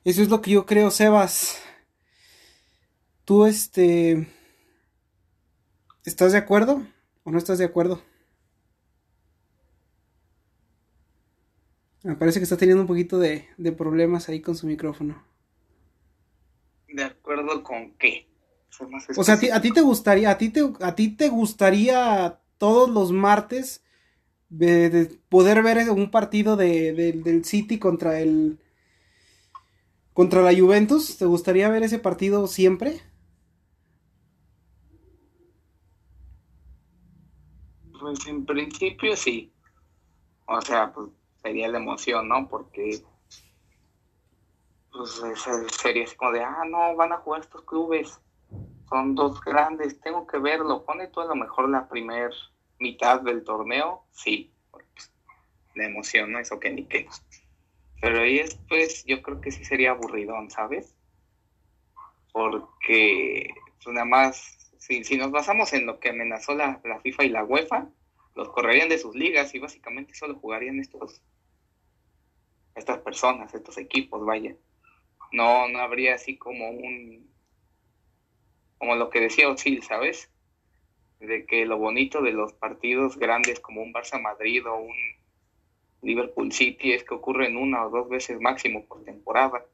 eso 0.04 0.22
es 0.22 0.28
lo 0.28 0.42
que 0.42 0.52
yo 0.52 0.66
creo, 0.66 0.90
Sebas. 0.90 1.58
Tú 3.24 3.46
este 3.46 4.26
¿Estás 6.04 6.32
de 6.32 6.38
acuerdo 6.38 6.82
o 7.22 7.30
no 7.30 7.38
estás 7.38 7.58
de 7.58 7.64
acuerdo? 7.64 8.02
Me 12.02 12.16
parece 12.16 12.40
que 12.40 12.44
está 12.44 12.56
teniendo 12.56 12.82
un 12.82 12.88
poquito 12.88 13.20
de, 13.20 13.46
problemas 13.78 14.28
ahí 14.28 14.40
con 14.40 14.56
su 14.56 14.66
micrófono. 14.66 15.22
¿De 16.88 17.04
acuerdo 17.04 17.62
con 17.62 17.92
qué? 17.92 18.26
O 19.16 19.22
sea, 19.22 19.34
¿a 19.34 19.60
ti, 19.60 19.70
te 19.70 19.82
gustaría, 19.82 20.30
a 20.30 20.38
ti 20.38 20.48
te, 20.48 20.62
a 20.80 20.94
ti 20.96 21.10
te 21.10 21.28
gustaría 21.28 22.40
todos 22.58 22.90
los 22.90 23.12
martes 23.12 23.84
poder 25.28 25.62
ver 25.62 25.90
un 25.90 26.10
partido 26.10 26.56
de, 26.56 26.92
del 27.22 27.44
City 27.44 27.78
contra 27.78 28.18
el 28.18 28.58
contra 30.12 30.42
la 30.42 30.58
Juventus? 30.58 31.18
¿Te 31.18 31.26
gustaría 31.26 31.68
ver 31.68 31.84
ese 31.84 31.98
partido 32.00 32.48
siempre? 32.48 33.00
Pues 38.02 38.26
en 38.26 38.44
principio 38.44 39.16
sí. 39.16 39.52
O 40.46 40.60
sea, 40.60 40.92
pues 40.92 41.08
sería 41.40 41.68
la 41.68 41.78
emoción, 41.78 42.28
¿no? 42.28 42.48
Porque 42.48 43.00
pues 44.90 45.22
sería 45.80 46.04
así 46.04 46.16
como 46.16 46.32
de, 46.32 46.42
ah, 46.42 46.64
no, 46.68 46.96
van 46.96 47.12
a 47.12 47.18
jugar 47.18 47.40
estos 47.40 47.62
clubes, 47.62 48.20
son 48.88 49.14
dos 49.14 49.40
grandes, 49.40 50.00
tengo 50.00 50.26
que 50.26 50.38
verlo, 50.38 50.84
pone 50.84 51.06
tú 51.06 51.20
a 51.20 51.24
lo 51.24 51.34
mejor 51.34 51.70
la 51.70 51.88
primer 51.88 52.30
mitad 52.78 53.20
del 53.20 53.42
torneo, 53.42 54.04
sí, 54.10 54.52
la 55.74 55.86
emoción, 55.86 56.32
¿no? 56.32 56.40
Eso 56.40 56.60
que 56.60 56.70
ni 56.70 56.84
qué. 56.84 57.08
Pero 58.02 58.20
ahí 58.20 58.38
después 58.38 59.04
yo 59.06 59.22
creo 59.22 59.40
que 59.40 59.52
sí 59.52 59.64
sería 59.64 59.92
aburridón, 59.92 60.50
¿sabes? 60.50 60.94
Porque 62.32 63.48
pues 63.82 63.94
nada 63.94 64.06
más, 64.06 64.72
si, 64.78 65.04
si 65.04 65.16
nos 65.16 65.30
basamos 65.30 65.72
en 65.72 65.86
lo 65.86 66.00
que 66.00 66.10
amenazó 66.10 66.54
la, 66.54 66.80
la 66.84 67.00
FIFA 67.00 67.24
y 67.24 67.28
la 67.30 67.44
UEFA, 67.44 67.88
los 68.34 68.48
correrían 68.50 68.88
de 68.88 68.98
sus 68.98 69.14
ligas 69.14 69.54
y 69.54 69.58
básicamente 69.58 70.14
solo 70.14 70.34
jugarían 70.36 70.80
estos 70.80 71.22
estas 72.74 72.98
personas, 72.98 73.54
estos 73.54 73.76
equipos, 73.78 74.24
vaya. 74.24 74.56
No, 75.32 75.68
no 75.68 75.78
habría 75.78 76.14
así 76.14 76.36
como 76.36 76.70
un, 76.70 77.30
como 78.78 78.96
lo 78.96 79.10
que 79.10 79.20
decía 79.20 79.48
Osil, 79.48 79.82
¿sabes? 79.82 80.30
De 81.20 81.46
que 81.46 81.66
lo 81.66 81.78
bonito 81.78 82.20
de 82.22 82.32
los 82.32 82.52
partidos 82.52 83.16
grandes 83.16 83.60
como 83.60 83.82
un 83.82 83.92
Barça 83.92 84.20
Madrid 84.20 84.66
o 84.66 84.76
un 84.76 84.96
Liverpool 86.02 86.52
City 86.52 86.92
es 86.92 87.04
que 87.04 87.14
ocurren 87.14 87.56
una 87.56 87.86
o 87.86 87.90
dos 87.90 88.08
veces 88.08 88.40
máximo 88.40 88.84
por 88.86 89.04
temporada. 89.04 89.64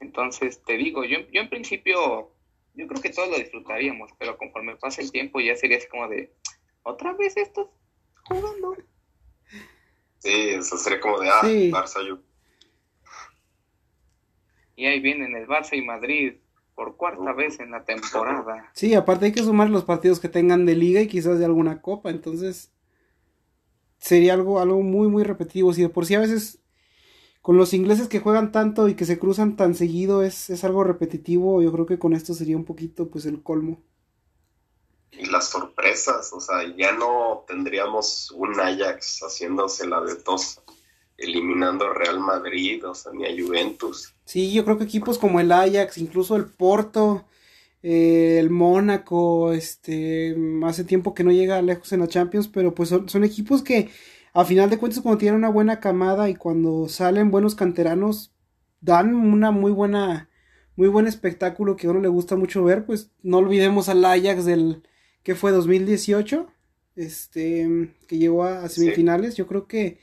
Entonces, 0.00 0.62
te 0.62 0.76
digo, 0.76 1.04
yo, 1.04 1.20
yo 1.32 1.40
en 1.40 1.48
principio, 1.48 2.30
yo 2.74 2.86
creo 2.86 3.02
que 3.02 3.10
todos 3.10 3.30
lo 3.30 3.38
disfrutaríamos, 3.38 4.12
pero 4.18 4.36
conforme 4.36 4.76
pasa 4.76 5.02
el 5.02 5.10
tiempo 5.10 5.40
ya 5.40 5.56
sería 5.56 5.78
así 5.78 5.88
como 5.88 6.08
de, 6.08 6.32
otra 6.84 7.12
vez 7.14 7.36
estos 7.36 7.68
jugando. 8.28 8.76
Sí, 10.18 10.50
eso 10.50 10.78
sería 10.78 11.00
como 11.00 11.18
de, 11.18 11.28
ah, 11.28 11.42
Barça, 11.42 12.06
yo. 12.06 12.18
Y 14.76 14.86
ahí 14.86 15.00
vienen 15.00 15.34
el 15.34 15.46
Barça 15.46 15.76
y 15.76 15.82
Madrid 15.82 16.34
por 16.74 16.96
cuarta 16.96 17.32
vez 17.32 17.60
en 17.60 17.72
la 17.72 17.84
temporada. 17.84 18.70
Sí, 18.74 18.94
aparte 18.94 19.26
hay 19.26 19.32
que 19.32 19.42
sumar 19.42 19.70
los 19.70 19.84
partidos 19.84 20.20
que 20.20 20.28
tengan 20.28 20.66
de 20.66 20.76
liga 20.76 21.00
y 21.00 21.08
quizás 21.08 21.38
de 21.38 21.44
alguna 21.44 21.82
copa, 21.82 22.10
entonces 22.10 22.72
sería 23.98 24.34
algo, 24.34 24.60
algo 24.60 24.80
muy, 24.82 25.08
muy 25.08 25.24
repetitivo. 25.24 25.72
Si 25.72 25.82
de 25.82 25.88
por 25.88 26.06
sí 26.06 26.14
a 26.14 26.20
veces 26.20 26.60
con 27.42 27.58
los 27.58 27.74
ingleses 27.74 28.08
que 28.08 28.20
juegan 28.20 28.52
tanto 28.52 28.88
y 28.88 28.94
que 28.94 29.04
se 29.04 29.18
cruzan 29.18 29.56
tan 29.56 29.74
seguido 29.74 30.22
es, 30.22 30.48
es 30.48 30.64
algo 30.64 30.82
repetitivo, 30.82 31.60
yo 31.62 31.70
creo 31.72 31.86
que 31.86 31.98
con 31.98 32.14
esto 32.14 32.32
sería 32.32 32.56
un 32.56 32.64
poquito 32.64 33.10
pues 33.10 33.26
el 33.26 33.42
colmo 33.42 33.82
y 35.18 35.26
las 35.26 35.48
sorpresas, 35.48 36.32
o 36.32 36.40
sea, 36.40 36.64
ya 36.76 36.92
no 36.92 37.44
tendríamos 37.46 38.30
un 38.32 38.58
Ajax 38.58 39.20
haciéndose 39.20 39.86
la 39.86 40.00
de 40.00 40.16
tos, 40.16 40.60
eliminando 41.16 41.92
Real 41.92 42.20
Madrid, 42.20 42.86
o 42.86 42.94
sea, 42.94 43.12
ni 43.12 43.24
a 43.24 43.30
Juventus. 43.30 44.14
Sí, 44.24 44.52
yo 44.52 44.64
creo 44.64 44.78
que 44.78 44.84
equipos 44.84 45.18
como 45.18 45.40
el 45.40 45.52
Ajax, 45.52 45.98
incluso 45.98 46.36
el 46.36 46.46
Porto, 46.46 47.24
eh, 47.82 48.38
el 48.40 48.50
Mónaco, 48.50 49.52
este, 49.52 50.36
hace 50.64 50.84
tiempo 50.84 51.14
que 51.14 51.24
no 51.24 51.30
llega 51.30 51.62
lejos 51.62 51.92
en 51.92 52.00
la 52.00 52.08
Champions, 52.08 52.48
pero 52.48 52.74
pues 52.74 52.88
son, 52.88 53.08
son 53.08 53.24
equipos 53.24 53.62
que 53.62 53.90
a 54.32 54.44
final 54.44 54.68
de 54.68 54.78
cuentas 54.78 55.00
cuando 55.00 55.18
tienen 55.18 55.38
una 55.38 55.48
buena 55.48 55.78
camada 55.78 56.28
y 56.28 56.34
cuando 56.34 56.88
salen 56.88 57.30
buenos 57.30 57.54
canteranos, 57.54 58.32
dan 58.80 59.14
una 59.14 59.52
muy 59.52 59.70
buena, 59.70 60.28
muy 60.76 60.88
buen 60.88 61.06
espectáculo 61.06 61.76
que 61.76 61.86
a 61.86 61.90
uno 61.90 62.00
le 62.00 62.08
gusta 62.08 62.36
mucho 62.36 62.64
ver, 62.64 62.84
pues 62.84 63.12
no 63.22 63.38
olvidemos 63.38 63.88
al 63.88 64.04
Ajax 64.04 64.44
del 64.44 64.82
que 65.24 65.34
fue 65.34 65.50
2018, 65.50 66.46
este, 66.94 67.90
que 68.06 68.18
llegó 68.18 68.44
a, 68.44 68.68
semifinales. 68.68 69.34
Yo 69.34 69.48
creo 69.48 69.66
que 69.66 69.98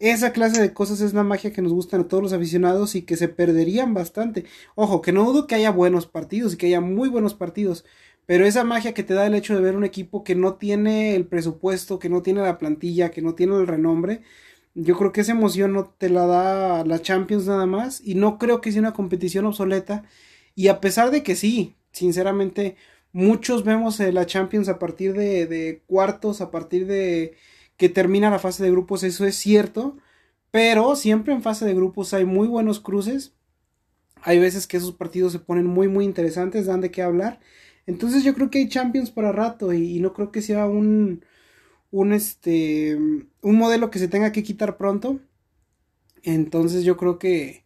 esa 0.00 0.32
clase 0.32 0.60
de 0.60 0.72
cosas 0.72 1.00
es 1.00 1.14
la 1.14 1.22
magia 1.22 1.52
que 1.52 1.62
nos 1.62 1.72
gustan 1.72 2.00
a 2.00 2.08
todos 2.08 2.22
los 2.22 2.32
aficionados 2.32 2.96
y 2.96 3.02
que 3.02 3.16
se 3.16 3.28
perderían 3.28 3.94
bastante. 3.94 4.44
Ojo, 4.74 5.00
que 5.02 5.12
no 5.12 5.24
dudo 5.24 5.46
que 5.46 5.54
haya 5.54 5.70
buenos 5.70 6.06
partidos 6.06 6.54
y 6.54 6.56
que 6.56 6.66
haya 6.66 6.80
muy 6.80 7.08
buenos 7.08 7.34
partidos, 7.34 7.84
pero 8.26 8.46
esa 8.46 8.64
magia 8.64 8.94
que 8.94 9.04
te 9.04 9.14
da 9.14 9.26
el 9.26 9.34
hecho 9.34 9.54
de 9.54 9.60
ver 9.60 9.76
un 9.76 9.84
equipo 9.84 10.24
que 10.24 10.34
no 10.34 10.54
tiene 10.54 11.14
el 11.14 11.26
presupuesto, 11.26 11.98
que 11.98 12.08
no 12.08 12.22
tiene 12.22 12.42
la 12.42 12.58
plantilla, 12.58 13.10
que 13.10 13.22
no 13.22 13.34
tiene 13.34 13.54
el 13.56 13.66
renombre, 13.66 14.22
yo 14.74 14.96
creo 14.98 15.12
que 15.12 15.20
esa 15.20 15.32
emoción 15.32 15.72
no 15.72 15.84
te 15.84 16.08
la 16.10 16.26
da 16.26 16.84
la 16.84 17.00
Champions 17.00 17.46
nada 17.46 17.66
más 17.66 18.00
y 18.04 18.14
no 18.16 18.38
creo 18.38 18.60
que 18.60 18.72
sea 18.72 18.80
una 18.80 18.92
competición 18.94 19.46
obsoleta 19.46 20.04
y 20.56 20.68
a 20.68 20.80
pesar 20.80 21.10
de 21.10 21.22
que 21.22 21.36
sí, 21.36 21.76
sinceramente 21.92 22.76
Muchos 23.14 23.62
vemos 23.62 24.00
eh, 24.00 24.12
la 24.12 24.26
Champions 24.26 24.68
a 24.68 24.80
partir 24.80 25.14
de, 25.14 25.84
cuartos, 25.86 26.40
a 26.40 26.50
partir 26.50 26.84
de 26.88 27.36
que 27.76 27.88
termina 27.88 28.28
la 28.28 28.40
fase 28.40 28.64
de 28.64 28.72
grupos, 28.72 29.04
eso 29.04 29.24
es 29.24 29.36
cierto, 29.36 29.96
pero 30.50 30.96
siempre 30.96 31.32
en 31.32 31.42
fase 31.42 31.64
de 31.64 31.74
grupos 31.74 32.12
hay 32.12 32.24
muy 32.24 32.48
buenos 32.48 32.80
cruces. 32.80 33.34
Hay 34.22 34.40
veces 34.40 34.66
que 34.66 34.78
esos 34.78 34.92
partidos 34.94 35.32
se 35.32 35.38
ponen 35.38 35.66
muy 35.66 35.88
muy 35.88 36.04
interesantes, 36.04 36.66
dan 36.66 36.80
de 36.80 36.90
qué 36.90 37.02
hablar. 37.02 37.40
Entonces 37.86 38.24
yo 38.24 38.34
creo 38.34 38.50
que 38.50 38.58
hay 38.58 38.68
Champions 38.68 39.10
para 39.12 39.32
rato 39.32 39.72
y, 39.72 40.00
no 40.00 40.12
creo 40.14 40.32
que 40.32 40.42
sea 40.42 40.66
un 40.66 41.24
un 41.92 42.12
este 42.12 42.96
un 42.96 43.56
modelo 43.56 43.90
que 43.90 44.00
se 44.00 44.08
tenga 44.08 44.32
que 44.32 44.42
quitar 44.42 44.76
pronto. 44.76 45.20
Entonces 46.24 46.84
yo 46.84 46.96
creo 46.96 47.18
que 47.18 47.64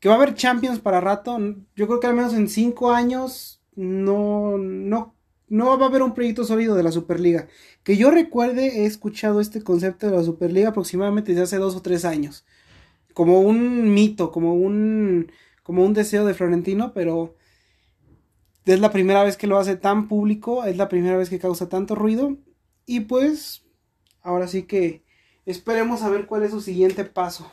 que 0.00 0.08
va 0.08 0.14
a 0.16 0.18
haber 0.18 0.34
Champions 0.34 0.80
para 0.80 1.00
rato. 1.00 1.38
Yo 1.76 1.86
creo 1.88 2.00
que 2.00 2.06
al 2.06 2.14
menos 2.14 2.34
en 2.34 2.48
cinco 2.48 2.92
años 2.92 3.63
no, 3.76 4.58
no, 4.58 5.14
no 5.48 5.78
va 5.78 5.86
a 5.86 5.88
haber 5.88 6.02
un 6.02 6.14
proyecto 6.14 6.44
sólido 6.44 6.74
de 6.74 6.82
la 6.82 6.92
Superliga. 6.92 7.48
Que 7.82 7.96
yo 7.96 8.10
recuerde, 8.10 8.82
he 8.82 8.86
escuchado 8.86 9.40
este 9.40 9.62
concepto 9.62 10.06
de 10.06 10.16
la 10.16 10.22
Superliga 10.22 10.70
aproximadamente 10.70 11.32
desde 11.32 11.44
hace 11.44 11.58
dos 11.58 11.76
o 11.76 11.82
tres 11.82 12.04
años. 12.04 12.44
Como 13.12 13.40
un 13.40 13.92
mito, 13.94 14.32
como 14.32 14.54
un, 14.54 15.30
como 15.62 15.84
un 15.84 15.94
deseo 15.94 16.24
de 16.24 16.34
Florentino, 16.34 16.92
pero 16.92 17.36
es 18.64 18.80
la 18.80 18.90
primera 18.90 19.22
vez 19.22 19.36
que 19.36 19.46
lo 19.46 19.58
hace 19.58 19.76
tan 19.76 20.08
público, 20.08 20.64
es 20.64 20.76
la 20.76 20.88
primera 20.88 21.16
vez 21.16 21.28
que 21.28 21.38
causa 21.38 21.68
tanto 21.68 21.94
ruido. 21.94 22.36
Y 22.86 23.00
pues, 23.00 23.64
ahora 24.22 24.48
sí 24.48 24.64
que 24.64 25.04
esperemos 25.46 26.02
a 26.02 26.10
ver 26.10 26.26
cuál 26.26 26.42
es 26.42 26.50
su 26.50 26.60
siguiente 26.60 27.04
paso. 27.04 27.50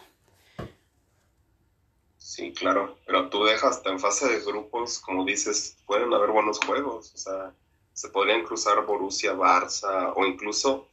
Sí, 2.31 2.53
claro, 2.53 2.95
pero 3.05 3.29
tú 3.29 3.43
dejas 3.43 3.75
hasta 3.75 3.89
en 3.89 3.99
fase 3.99 4.25
de 4.25 4.39
grupos, 4.39 4.99
como 4.99 5.25
dices, 5.25 5.75
pueden 5.85 6.13
haber 6.13 6.31
buenos 6.31 6.59
juegos, 6.65 7.11
o 7.13 7.17
sea, 7.17 7.53
se 7.91 8.07
podrían 8.07 8.45
cruzar 8.45 8.85
Borussia, 8.85 9.33
Barça 9.33 10.13
o 10.15 10.25
incluso 10.25 10.87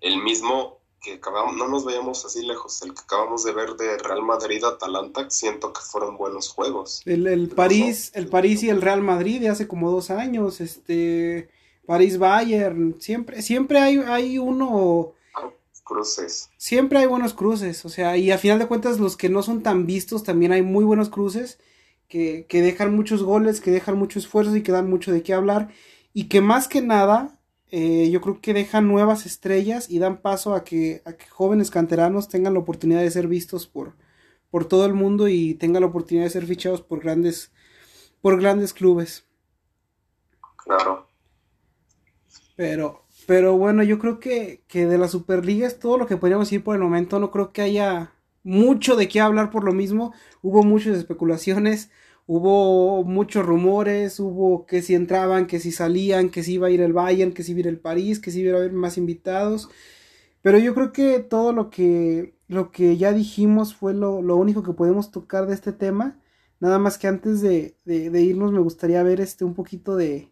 el 0.00 0.20
mismo 0.20 0.80
que 1.00 1.12
acabamos, 1.12 1.54
no 1.54 1.68
nos 1.68 1.84
vayamos 1.84 2.24
así 2.24 2.44
lejos, 2.44 2.82
el 2.82 2.94
que 2.94 3.00
acabamos 3.00 3.44
de 3.44 3.52
ver 3.52 3.74
de 3.74 3.96
Real 3.98 4.22
Madrid 4.22 4.64
Atalanta, 4.64 5.30
siento 5.30 5.72
que 5.72 5.82
fueron 5.82 6.16
buenos 6.16 6.48
juegos. 6.48 7.00
El, 7.04 7.28
el 7.28 7.48
París, 7.50 8.10
el 8.16 8.26
París 8.26 8.64
y 8.64 8.68
el 8.68 8.82
Real 8.82 9.02
Madrid 9.02 9.40
de 9.40 9.50
hace 9.50 9.68
como 9.68 9.88
dos 9.88 10.10
años, 10.10 10.60
este 10.60 11.48
París 11.86 12.18
Bayern, 12.18 13.00
siempre, 13.00 13.40
siempre 13.40 13.78
hay, 13.78 13.98
hay 13.98 14.36
uno 14.36 15.14
cruces. 15.84 16.50
Siempre 16.56 16.98
hay 16.98 17.06
buenos 17.06 17.34
cruces, 17.34 17.84
o 17.84 17.88
sea, 17.88 18.16
y 18.16 18.30
a 18.30 18.38
final 18.38 18.58
de 18.58 18.66
cuentas 18.66 18.98
los 18.98 19.16
que 19.16 19.28
no 19.28 19.42
son 19.42 19.62
tan 19.62 19.86
vistos 19.86 20.22
también 20.22 20.52
hay 20.52 20.62
muy 20.62 20.84
buenos 20.84 21.08
cruces 21.08 21.58
que, 22.08 22.46
que 22.48 22.62
dejan 22.62 22.94
muchos 22.94 23.22
goles, 23.22 23.60
que 23.60 23.70
dejan 23.70 23.98
mucho 23.98 24.18
esfuerzo 24.18 24.54
y 24.56 24.62
que 24.62 24.72
dan 24.72 24.88
mucho 24.88 25.12
de 25.12 25.22
qué 25.22 25.34
hablar 25.34 25.68
y 26.12 26.28
que 26.28 26.40
más 26.40 26.68
que 26.68 26.82
nada 26.82 27.38
eh, 27.74 28.10
yo 28.10 28.20
creo 28.20 28.38
que 28.42 28.52
dejan 28.52 28.86
nuevas 28.86 29.24
estrellas 29.24 29.88
y 29.88 29.98
dan 29.98 30.20
paso 30.20 30.54
a 30.54 30.62
que, 30.62 31.00
a 31.06 31.14
que 31.14 31.26
jóvenes 31.30 31.70
canteranos 31.70 32.28
tengan 32.28 32.52
la 32.52 32.60
oportunidad 32.60 33.00
de 33.00 33.10
ser 33.10 33.28
vistos 33.28 33.66
por, 33.66 33.96
por 34.50 34.66
todo 34.66 34.84
el 34.84 34.92
mundo 34.92 35.26
y 35.26 35.54
tengan 35.54 35.80
la 35.80 35.88
oportunidad 35.88 36.26
de 36.26 36.30
ser 36.30 36.44
fichados 36.44 36.82
por 36.82 37.00
grandes, 37.00 37.50
por 38.20 38.38
grandes 38.38 38.74
clubes. 38.74 39.26
Claro. 40.62 41.08
Pero, 42.54 43.01
pero 43.26 43.56
bueno, 43.56 43.82
yo 43.82 43.98
creo 43.98 44.20
que, 44.20 44.62
que 44.68 44.86
de 44.86 44.98
la 44.98 45.08
Superliga 45.08 45.66
es 45.66 45.78
todo 45.78 45.98
lo 45.98 46.06
que 46.06 46.16
podríamos 46.16 46.48
decir 46.48 46.64
por 46.64 46.74
el 46.74 46.82
momento. 46.82 47.18
No 47.18 47.30
creo 47.30 47.52
que 47.52 47.62
haya 47.62 48.12
mucho 48.42 48.96
de 48.96 49.08
qué 49.08 49.20
hablar 49.20 49.50
por 49.50 49.64
lo 49.64 49.72
mismo. 49.72 50.12
Hubo 50.42 50.62
muchas 50.62 50.96
especulaciones 50.96 51.90
hubo 52.26 53.04
muchos 53.04 53.44
rumores, 53.44 54.20
hubo 54.20 54.66
que 54.66 54.82
si 54.82 54.94
entraban, 54.94 55.46
que 55.46 55.60
si 55.60 55.72
salían, 55.72 56.30
que 56.30 56.42
si 56.42 56.54
iba 56.54 56.68
a 56.68 56.70
ir 56.70 56.80
el 56.80 56.92
Bayern, 56.92 57.32
que 57.32 57.42
si 57.42 57.52
iba 57.52 57.58
a 57.58 57.60
ir 57.60 57.66
el 57.68 57.80
París, 57.80 58.20
que 58.20 58.30
si 58.30 58.40
iba 58.40 58.54
a 58.56 58.60
haber 58.60 58.72
más 58.72 58.98
invitados. 58.98 59.68
Pero 60.42 60.58
yo 60.58 60.74
creo 60.74 60.92
que 60.92 61.20
todo 61.20 61.52
lo 61.52 61.70
que, 61.70 62.36
lo 62.48 62.72
que 62.72 62.96
ya 62.96 63.12
dijimos 63.12 63.74
fue 63.74 63.94
lo, 63.94 64.16
único 64.36 64.62
que 64.62 64.72
podemos 64.72 65.10
tocar 65.10 65.46
de 65.46 65.54
este 65.54 65.72
tema. 65.72 66.20
Nada 66.60 66.78
más 66.78 66.98
que 66.98 67.08
antes 67.08 67.40
de, 67.42 67.76
irnos 67.86 68.52
me 68.52 68.60
gustaría 68.60 69.02
ver 69.02 69.20
este 69.20 69.44
un 69.44 69.54
poquito 69.54 69.96
de, 69.96 70.31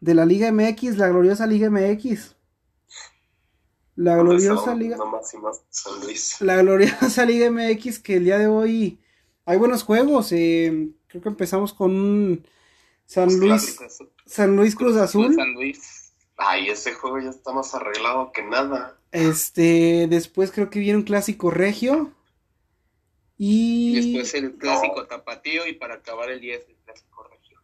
de 0.00 0.14
la 0.14 0.24
Liga 0.24 0.50
MX, 0.50 0.96
la 0.96 1.08
gloriosa 1.08 1.46
Liga 1.46 1.70
MX. 1.70 2.36
La 3.96 4.16
gloriosa 4.16 4.74
Liga. 4.76 4.96
La 6.40 6.56
gloriosa 6.56 7.24
Liga 7.24 7.50
MX 7.50 7.98
que 7.98 8.16
el 8.16 8.24
día 8.24 8.38
de 8.38 8.46
hoy 8.46 8.98
hay 9.44 9.58
buenos 9.58 9.82
juegos. 9.82 10.32
Eh, 10.32 10.88
creo 11.06 11.22
que 11.22 11.28
empezamos 11.28 11.72
con 11.74 11.92
un 11.92 12.46
San 13.04 13.28
Luis, 13.38 13.78
San 14.24 14.56
Luis 14.56 14.74
Cruz 14.74 14.96
Azul. 14.96 15.34
San 15.34 15.52
Luis. 15.54 16.12
Ay, 16.36 16.70
ese 16.70 16.94
juego 16.94 17.18
ya 17.18 17.30
está 17.30 17.52
más 17.52 17.74
arreglado 17.74 18.32
que 18.32 18.42
nada. 18.42 18.96
Este, 19.12 20.06
después 20.08 20.50
creo 20.52 20.70
que 20.70 20.78
viene 20.78 20.98
un 20.98 21.04
clásico 21.04 21.50
regio. 21.50 22.12
Y 23.36 24.12
después 24.12 24.34
el 24.34 24.54
clásico 24.56 25.06
tapatío 25.06 25.66
y 25.66 25.74
para 25.74 25.94
acabar 25.96 26.30
el 26.30 26.40
10 26.40 26.68
el 26.68 26.76
clásico 26.76 26.78
regio. 26.78 26.79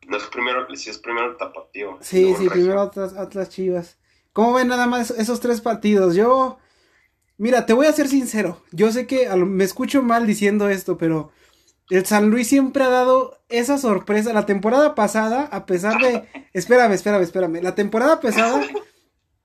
No 0.06 0.16
es 0.16 0.24
primero, 0.24 0.66
si 0.74 0.90
es 0.90 0.98
primero 0.98 1.36
tapatío. 1.36 1.98
Sí, 2.00 2.34
sí, 2.38 2.48
primero 2.48 2.80
Atlas, 2.80 3.48
Chivas. 3.48 3.98
¿Cómo 4.32 4.54
ven 4.54 4.68
nada 4.68 4.86
más 4.86 5.10
esos 5.10 5.40
tres 5.40 5.60
partidos? 5.60 6.14
Yo, 6.14 6.58
mira, 7.38 7.66
te 7.66 7.72
voy 7.72 7.86
a 7.86 7.92
ser 7.92 8.06
sincero. 8.06 8.62
Yo 8.70 8.92
sé 8.92 9.06
que 9.06 9.28
me 9.34 9.64
escucho 9.64 10.02
mal 10.02 10.26
diciendo 10.26 10.68
esto, 10.68 10.96
pero 10.96 11.32
el 11.90 12.06
San 12.06 12.30
Luis 12.30 12.46
siempre 12.46 12.84
ha 12.84 12.88
dado 12.88 13.40
esa 13.48 13.78
sorpresa. 13.78 14.32
La 14.32 14.46
temporada 14.46 14.94
pasada, 14.94 15.48
a 15.50 15.66
pesar 15.66 16.00
de. 16.00 16.28
Espérame, 16.52 16.92
espérame, 16.92 17.22
espérame. 17.22 17.62
La 17.62 17.74
temporada 17.74 18.20
pasada 18.20 18.64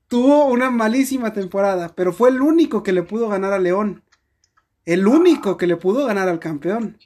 tuvo 0.07 0.45
una 0.45 0.69
malísima 0.69 1.33
temporada, 1.33 1.93
pero 1.95 2.13
fue 2.13 2.29
el 2.29 2.41
único 2.41 2.83
que 2.83 2.91
le 2.91 3.03
pudo 3.03 3.29
ganar 3.29 3.53
a 3.53 3.59
León. 3.59 4.03
El 4.85 5.07
único 5.07 5.57
que 5.57 5.67
le 5.67 5.77
pudo 5.77 6.05
ganar 6.05 6.29
al 6.29 6.39
campeón. 6.39 6.97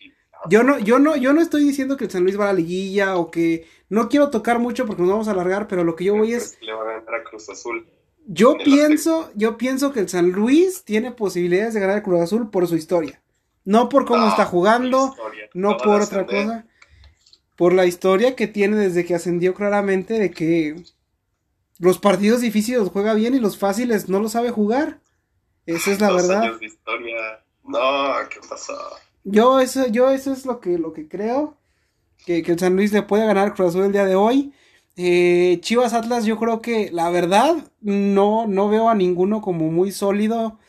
Yo 0.49 0.63
no, 0.63 0.79
yo 0.79 0.99
no, 0.99 1.15
yo 1.15 1.33
no 1.33 1.41
estoy 1.41 1.63
diciendo 1.63 1.97
que 1.97 2.05
el 2.05 2.11
San 2.11 2.23
Luis 2.23 2.39
va 2.39 2.45
a 2.45 2.53
la 2.53 2.59
liguilla 2.59 3.15
o 3.17 3.31
que 3.31 3.67
no 3.89 4.09
quiero 4.09 4.29
tocar 4.29 4.59
mucho 4.59 4.85
porque 4.85 5.01
nos 5.01 5.11
vamos 5.11 5.27
a 5.27 5.31
alargar, 5.31 5.67
pero 5.67 5.83
lo 5.83 5.95
que 5.95 6.05
yo 6.05 6.15
voy 6.15 6.33
es. 6.33 6.57
Le 6.61 6.73
va 6.73 6.81
a 6.81 6.85
ganar 6.85 7.15
a 7.15 7.23
Cruz 7.23 7.49
Azul. 7.49 7.87
Yo 8.27 8.57
pienso, 8.57 9.31
yo 9.35 9.57
pienso 9.57 9.93
que 9.93 9.99
el 9.99 10.09
San 10.09 10.31
Luis 10.31 10.83
tiene 10.83 11.11
posibilidades 11.11 11.75
de 11.75 11.79
ganar 11.79 11.97
a 11.97 12.03
Cruz 12.03 12.21
Azul 12.21 12.49
por 12.49 12.67
su 12.67 12.75
historia. 12.75 13.21
No 13.63 13.89
por 13.89 14.05
cómo 14.05 14.27
está 14.27 14.45
jugando, 14.45 15.15
no 15.53 15.77
por 15.77 16.01
otra 16.01 16.25
cosa. 16.25 16.65
Por 17.55 17.73
la 17.73 17.85
historia 17.85 18.35
que 18.35 18.47
tiene 18.47 18.75
desde 18.75 19.05
que 19.05 19.15
ascendió 19.15 19.53
claramente 19.53 20.15
de 20.15 20.31
que 20.31 20.75
los 21.79 21.99
partidos 21.99 22.41
difíciles 22.41 22.79
los 22.81 22.89
juega 22.89 23.13
bien 23.13 23.33
y 23.33 23.39
los 23.39 23.57
fáciles 23.57 24.09
no 24.09 24.19
los 24.19 24.33
sabe 24.33 24.51
jugar. 24.51 24.99
Esa 25.65 25.91
es 25.91 26.01
la 26.01 26.11
verdad. 26.11 26.51
No, 27.63 28.29
¿qué 28.29 28.39
pasó? 28.47 28.77
Yo 29.25 29.59
eso, 29.59 29.87
yo 29.87 30.11
eso 30.11 30.31
es 30.31 30.45
lo 30.45 30.61
que, 30.61 30.77
lo 30.77 30.93
que 30.93 31.07
creo. 31.09 31.57
Que, 32.25 32.43
que 32.43 32.53
el 32.53 32.59
San 32.59 32.75
Luis 32.75 32.93
le 32.93 33.03
puede 33.03 33.25
ganar 33.25 33.53
Cruz 33.53 33.69
Azul 33.69 33.85
el 33.85 33.91
día 33.91 34.05
de 34.05 34.15
hoy. 34.15 34.53
Eh, 34.97 35.59
Chivas 35.61 35.93
Atlas, 35.93 36.25
yo 36.25 36.37
creo 36.37 36.61
que 36.61 36.89
la 36.91 37.09
verdad 37.09 37.55
no, 37.81 38.47
no 38.47 38.69
veo 38.69 38.89
a 38.89 38.95
ninguno 38.95 39.41
como 39.41 39.71
muy 39.71 39.91
sólido. 39.91 40.59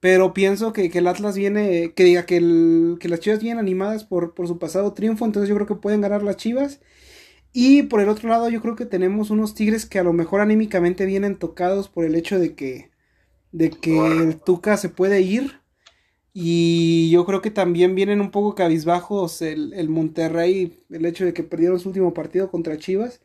Pero 0.00 0.34
pienso 0.34 0.72
que, 0.72 0.86
el 0.86 1.06
Atlas 1.08 1.36
viene, 1.36 1.92
que 1.94 2.04
diga 2.04 2.26
que, 2.26 2.38
el, 2.38 2.98
que 3.00 3.08
las 3.08 3.20
Chivas 3.20 3.40
vienen 3.40 3.60
animadas 3.60 4.04
por, 4.04 4.34
por 4.34 4.48
su 4.48 4.58
pasado 4.58 4.94
triunfo, 4.94 5.24
entonces 5.24 5.48
yo 5.48 5.54
creo 5.54 5.68
que 5.68 5.76
pueden 5.76 6.00
ganar 6.00 6.24
las 6.24 6.36
Chivas. 6.38 6.80
Y 7.52 7.84
por 7.84 8.00
el 8.00 8.08
otro 8.08 8.28
lado 8.28 8.48
yo 8.48 8.62
creo 8.62 8.76
que 8.76 8.86
tenemos 8.86 9.30
unos 9.30 9.54
Tigres 9.54 9.86
que 9.86 9.98
a 10.00 10.04
lo 10.04 10.12
mejor 10.12 10.40
anímicamente 10.40 11.06
vienen 11.06 11.38
tocados 11.38 11.88
por 11.88 12.04
el 12.04 12.14
hecho 12.16 12.38
de 12.38 12.54
que, 12.56 12.90
de 13.52 13.70
que 13.70 13.96
el 13.98 14.40
Tuca 14.40 14.76
se 14.76 14.88
puede 14.88 15.20
ir. 15.22 15.61
Y 16.34 17.10
yo 17.10 17.26
creo 17.26 17.42
que 17.42 17.50
también 17.50 17.94
vienen 17.94 18.20
un 18.20 18.30
poco 18.30 18.54
cabizbajos 18.54 19.42
el, 19.42 19.74
el 19.74 19.88
Monterrey, 19.90 20.82
el 20.90 21.04
hecho 21.06 21.24
de 21.24 21.34
que 21.34 21.42
perdieron 21.44 21.78
su 21.80 21.88
último 21.90 22.14
partido 22.14 22.50
contra 22.50 22.78
Chivas. 22.78 23.20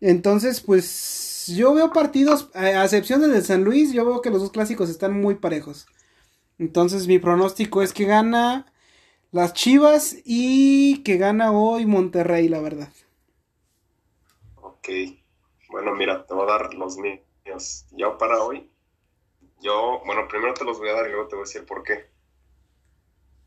Entonces, 0.00 0.60
pues 0.62 1.46
yo 1.56 1.74
veo 1.74 1.92
partidos, 1.92 2.50
a 2.54 2.84
excepción 2.84 3.20
del 3.22 3.32
de 3.32 3.42
San 3.42 3.64
Luis, 3.64 3.92
yo 3.92 4.04
veo 4.06 4.22
que 4.22 4.30
los 4.30 4.42
dos 4.42 4.52
clásicos 4.52 4.90
están 4.90 5.20
muy 5.20 5.36
parejos. 5.36 5.86
Entonces 6.58 7.08
mi 7.08 7.18
pronóstico 7.18 7.82
es 7.82 7.92
que 7.92 8.04
gana 8.04 8.66
las 9.32 9.54
Chivas 9.54 10.16
y 10.24 11.02
que 11.04 11.18
gana 11.18 11.52
hoy 11.52 11.86
Monterrey, 11.86 12.48
la 12.48 12.60
verdad. 12.60 12.90
Ok. 14.54 14.88
Bueno, 15.70 15.94
mira, 15.96 16.24
te 16.24 16.34
voy 16.34 16.44
a 16.44 16.52
dar 16.52 16.74
los 16.74 16.96
míos. 16.98 17.86
Yo 17.90 18.16
para 18.18 18.42
hoy, 18.44 18.70
yo, 19.60 20.02
bueno, 20.06 20.28
primero 20.28 20.54
te 20.54 20.64
los 20.64 20.78
voy 20.78 20.90
a 20.90 20.94
dar 20.94 21.08
y 21.08 21.12
luego 21.12 21.28
te 21.28 21.36
voy 21.36 21.44
a 21.44 21.46
decir 21.46 21.66
por 21.66 21.82
qué. 21.84 22.10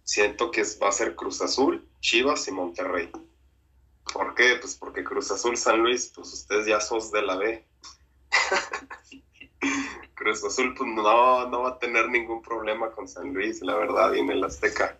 Siento 0.03 0.51
que 0.51 0.63
va 0.81 0.89
a 0.89 0.91
ser 0.91 1.15
Cruz 1.15 1.41
Azul, 1.41 1.87
Chivas 2.01 2.47
y 2.47 2.51
Monterrey. 2.51 3.09
¿Por 4.11 4.35
qué? 4.35 4.57
Pues 4.59 4.75
porque 4.75 5.03
Cruz 5.03 5.31
Azul, 5.31 5.55
San 5.57 5.79
Luis, 5.79 6.11
pues 6.13 6.33
ustedes 6.33 6.65
ya 6.65 6.81
sos 6.81 7.11
de 7.11 7.21
la 7.21 7.37
B. 7.37 7.65
Cruz 10.15 10.43
Azul 10.43 10.73
pues 10.75 10.89
no, 10.89 11.47
no 11.47 11.61
va 11.61 11.69
a 11.69 11.79
tener 11.79 12.09
ningún 12.09 12.41
problema 12.41 12.91
con 12.91 13.07
San 13.07 13.33
Luis, 13.33 13.61
la 13.61 13.75
verdad, 13.75 14.13
y 14.13 14.19
en 14.19 14.29
el 14.29 14.43
Azteca. 14.43 14.97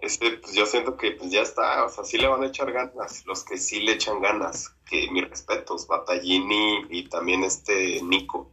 Este, 0.00 0.32
pues 0.38 0.52
yo 0.52 0.64
siento 0.66 0.96
que 0.96 1.12
pues 1.12 1.30
ya 1.30 1.42
está, 1.42 1.84
o 1.84 1.88
sea, 1.88 2.04
sí 2.04 2.18
le 2.18 2.28
van 2.28 2.42
a 2.42 2.46
echar 2.46 2.70
ganas, 2.72 3.26
los 3.26 3.44
que 3.44 3.56
sí 3.56 3.80
le 3.80 3.92
echan 3.92 4.20
ganas, 4.20 4.74
que 4.86 5.10
mis 5.10 5.28
respetos, 5.28 5.86
Battaglini 5.88 6.86
y 6.88 7.08
también 7.08 7.42
este 7.42 8.00
Nico, 8.02 8.50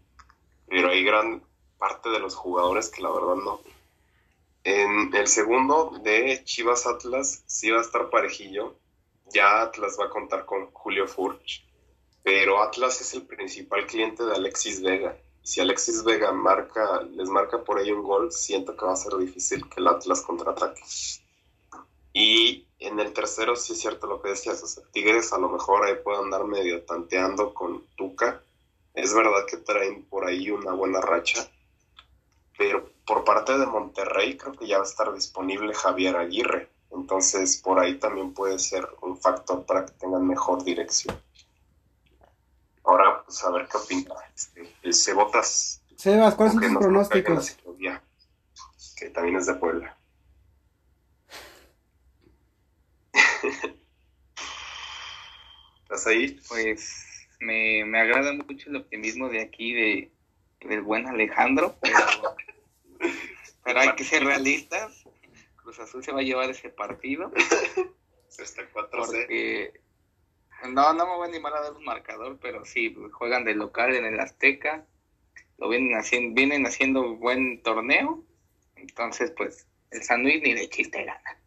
pero 0.67 0.89
hay 0.89 1.03
gran 1.03 1.43
parte 1.77 2.09
de 2.09 2.19
los 2.19 2.35
jugadores 2.35 2.89
que 2.89 3.01
la 3.03 3.11
verdad 3.11 3.35
no. 3.35 3.59
En 4.65 5.15
el 5.15 5.27
segundo 5.27 5.97
de 6.03 6.43
Chivas 6.43 6.85
Atlas 6.85 7.43
sí 7.47 7.71
va 7.71 7.77
a 7.77 7.81
estar 7.81 8.09
parejillo, 8.09 8.75
ya 9.33 9.61
Atlas 9.61 9.95
va 9.97 10.07
a 10.07 10.09
contar 10.09 10.45
con 10.45 10.71
Julio 10.71 11.07
Furch, 11.07 11.65
pero 12.23 12.61
Atlas 12.61 12.99
es 12.99 13.13
el 13.13 13.25
principal 13.25 13.85
cliente 13.85 14.25
de 14.25 14.33
Alexis 14.33 14.81
Vega 14.81 15.17
si 15.45 15.61
Alexis 15.61 16.03
Vega 16.03 16.31
marca, 16.31 17.03
les 17.03 17.29
marca 17.29 17.63
por 17.63 17.77
ahí 17.77 17.91
un 17.91 18.01
gol, 18.01 18.31
siento 18.31 18.75
que 18.75 18.83
va 18.83 18.93
a 18.93 18.95
ser 18.95 19.15
difícil 19.17 19.69
que 19.69 19.79
el 19.79 19.87
Atlas 19.87 20.21
contraataque. 20.21 20.81
Y 22.13 22.65
en 22.79 22.99
el 22.99 23.13
tercero 23.13 23.55
sí 23.55 23.73
es 23.73 23.79
cierto 23.79 24.07
lo 24.07 24.19
que 24.23 24.29
decías, 24.29 24.63
o 24.63 24.67
sea, 24.67 24.83
Tigres 24.91 25.31
a 25.33 25.37
lo 25.37 25.49
mejor 25.49 25.85
ahí 25.85 25.97
puede 26.03 26.17
andar 26.17 26.45
medio 26.45 26.83
tanteando 26.83 27.53
con 27.53 27.85
Tuca. 27.95 28.41
Es 28.95 29.13
verdad 29.13 29.45
que 29.47 29.57
traen 29.57 30.05
por 30.05 30.25
ahí 30.25 30.49
una 30.49 30.73
buena 30.73 30.99
racha, 30.99 31.47
pero 32.57 32.89
por 33.05 33.23
parte 33.23 33.57
de 33.57 33.65
Monterrey 33.65 34.37
creo 34.37 34.53
que 34.53 34.67
ya 34.67 34.77
va 34.77 34.83
a 34.83 34.87
estar 34.87 35.13
disponible 35.13 35.73
Javier 35.73 36.15
Aguirre. 36.17 36.69
Entonces, 36.91 37.57
por 37.57 37.79
ahí 37.79 37.97
también 37.99 38.33
puede 38.33 38.57
ser 38.57 38.87
un 39.01 39.17
factor 39.17 39.65
para 39.65 39.85
que 39.85 39.91
tengan 39.93 40.25
mejor 40.25 40.63
dirección. 40.63 41.19
Ahora, 42.83 43.23
pues 43.23 43.43
a 43.43 43.51
ver 43.51 43.67
qué 43.67 43.77
opina. 43.77 44.15
Este, 44.33 44.73
el 44.81 44.93
Cebotas. 44.93 45.81
Sebas, 45.97 46.35
¿cuáles 46.35 46.53
son 46.53 46.63
tus 46.63 46.77
pronósticos? 46.77 47.57
Que 48.95 49.09
también 49.09 49.35
es 49.37 49.45
de 49.45 49.55
Puebla. 49.55 49.97
¿Estás 55.83 56.07
ahí? 56.07 56.39
Pues 56.47 57.27
me, 57.39 57.83
me, 57.85 57.99
agrada 57.99 58.33
mucho 58.33 58.69
el 58.69 58.77
optimismo 58.77 59.29
de 59.29 59.41
aquí 59.41 59.73
de, 59.73 60.11
del 60.61 60.81
buen 60.81 61.07
Alejandro, 61.07 61.75
pero, 61.81 61.97
pero 63.65 63.79
hay 63.79 63.95
que 63.95 64.03
ser 64.03 64.23
realistas. 64.23 65.03
Cruz 65.55 65.79
Azul 65.79 66.03
se 66.03 66.11
va 66.11 66.19
a 66.19 66.23
llevar 66.23 66.49
ese 66.51 66.69
partido. 66.69 67.31
Hasta 68.39 68.69
4 68.69 68.99
Porque 68.99 69.73
no, 70.69 70.93
no 70.93 71.05
me 71.05 71.15
voy 71.15 71.25
a 71.25 71.29
animar 71.29 71.53
a 71.53 71.61
dar 71.61 71.73
un 71.73 71.83
marcador, 71.83 72.37
pero 72.39 72.63
sí, 72.63 72.95
juegan 73.11 73.43
de 73.43 73.55
local 73.55 73.95
en 73.95 74.05
el 74.05 74.19
Azteca, 74.19 74.85
lo 75.57 75.69
vienen 75.69 75.97
haciendo, 75.97 76.35
vienen 76.35 76.65
haciendo 76.67 77.15
buen 77.15 77.63
torneo, 77.63 78.23
entonces 78.75 79.31
pues 79.31 79.67
el 79.89 80.03
San 80.03 80.21
Luis 80.21 80.43
ni 80.43 80.53
de 80.53 80.69
chiste 80.69 81.03
gana. 81.03 81.41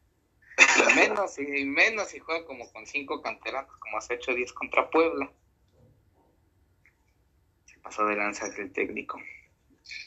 Y 0.59 0.95
menos, 0.95 1.39
y 1.39 1.65
menos 1.65 2.09
si 2.09 2.19
juega 2.19 2.45
como 2.47 2.73
con 2.73 2.85
cinco 2.87 3.23
canteranos, 3.23 3.77
como 3.77 3.99
hace 3.99 4.15
8 4.15 4.35
10 4.35 4.53
contra 4.55 4.91
Puebla. 4.91 5.31
Se 7.67 7.79
pasó 7.79 8.05
de 8.07 8.17
lanza 8.17 8.47
el 8.57 8.73
técnico. 8.73 9.21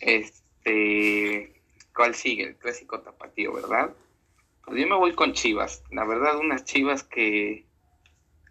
Este, 0.02 1.61
¿cuál 2.02 2.16
sigue? 2.16 2.46
El 2.46 2.56
clásico 2.56 3.00
tapatío, 3.02 3.54
¿verdad? 3.54 3.94
Pues 4.66 4.82
yo 4.82 4.88
me 4.88 4.96
voy 4.96 5.14
con 5.14 5.34
Chivas. 5.34 5.84
La 5.92 6.04
verdad, 6.04 6.40
unas 6.40 6.66
Chivas 6.66 7.04
que 7.04 7.68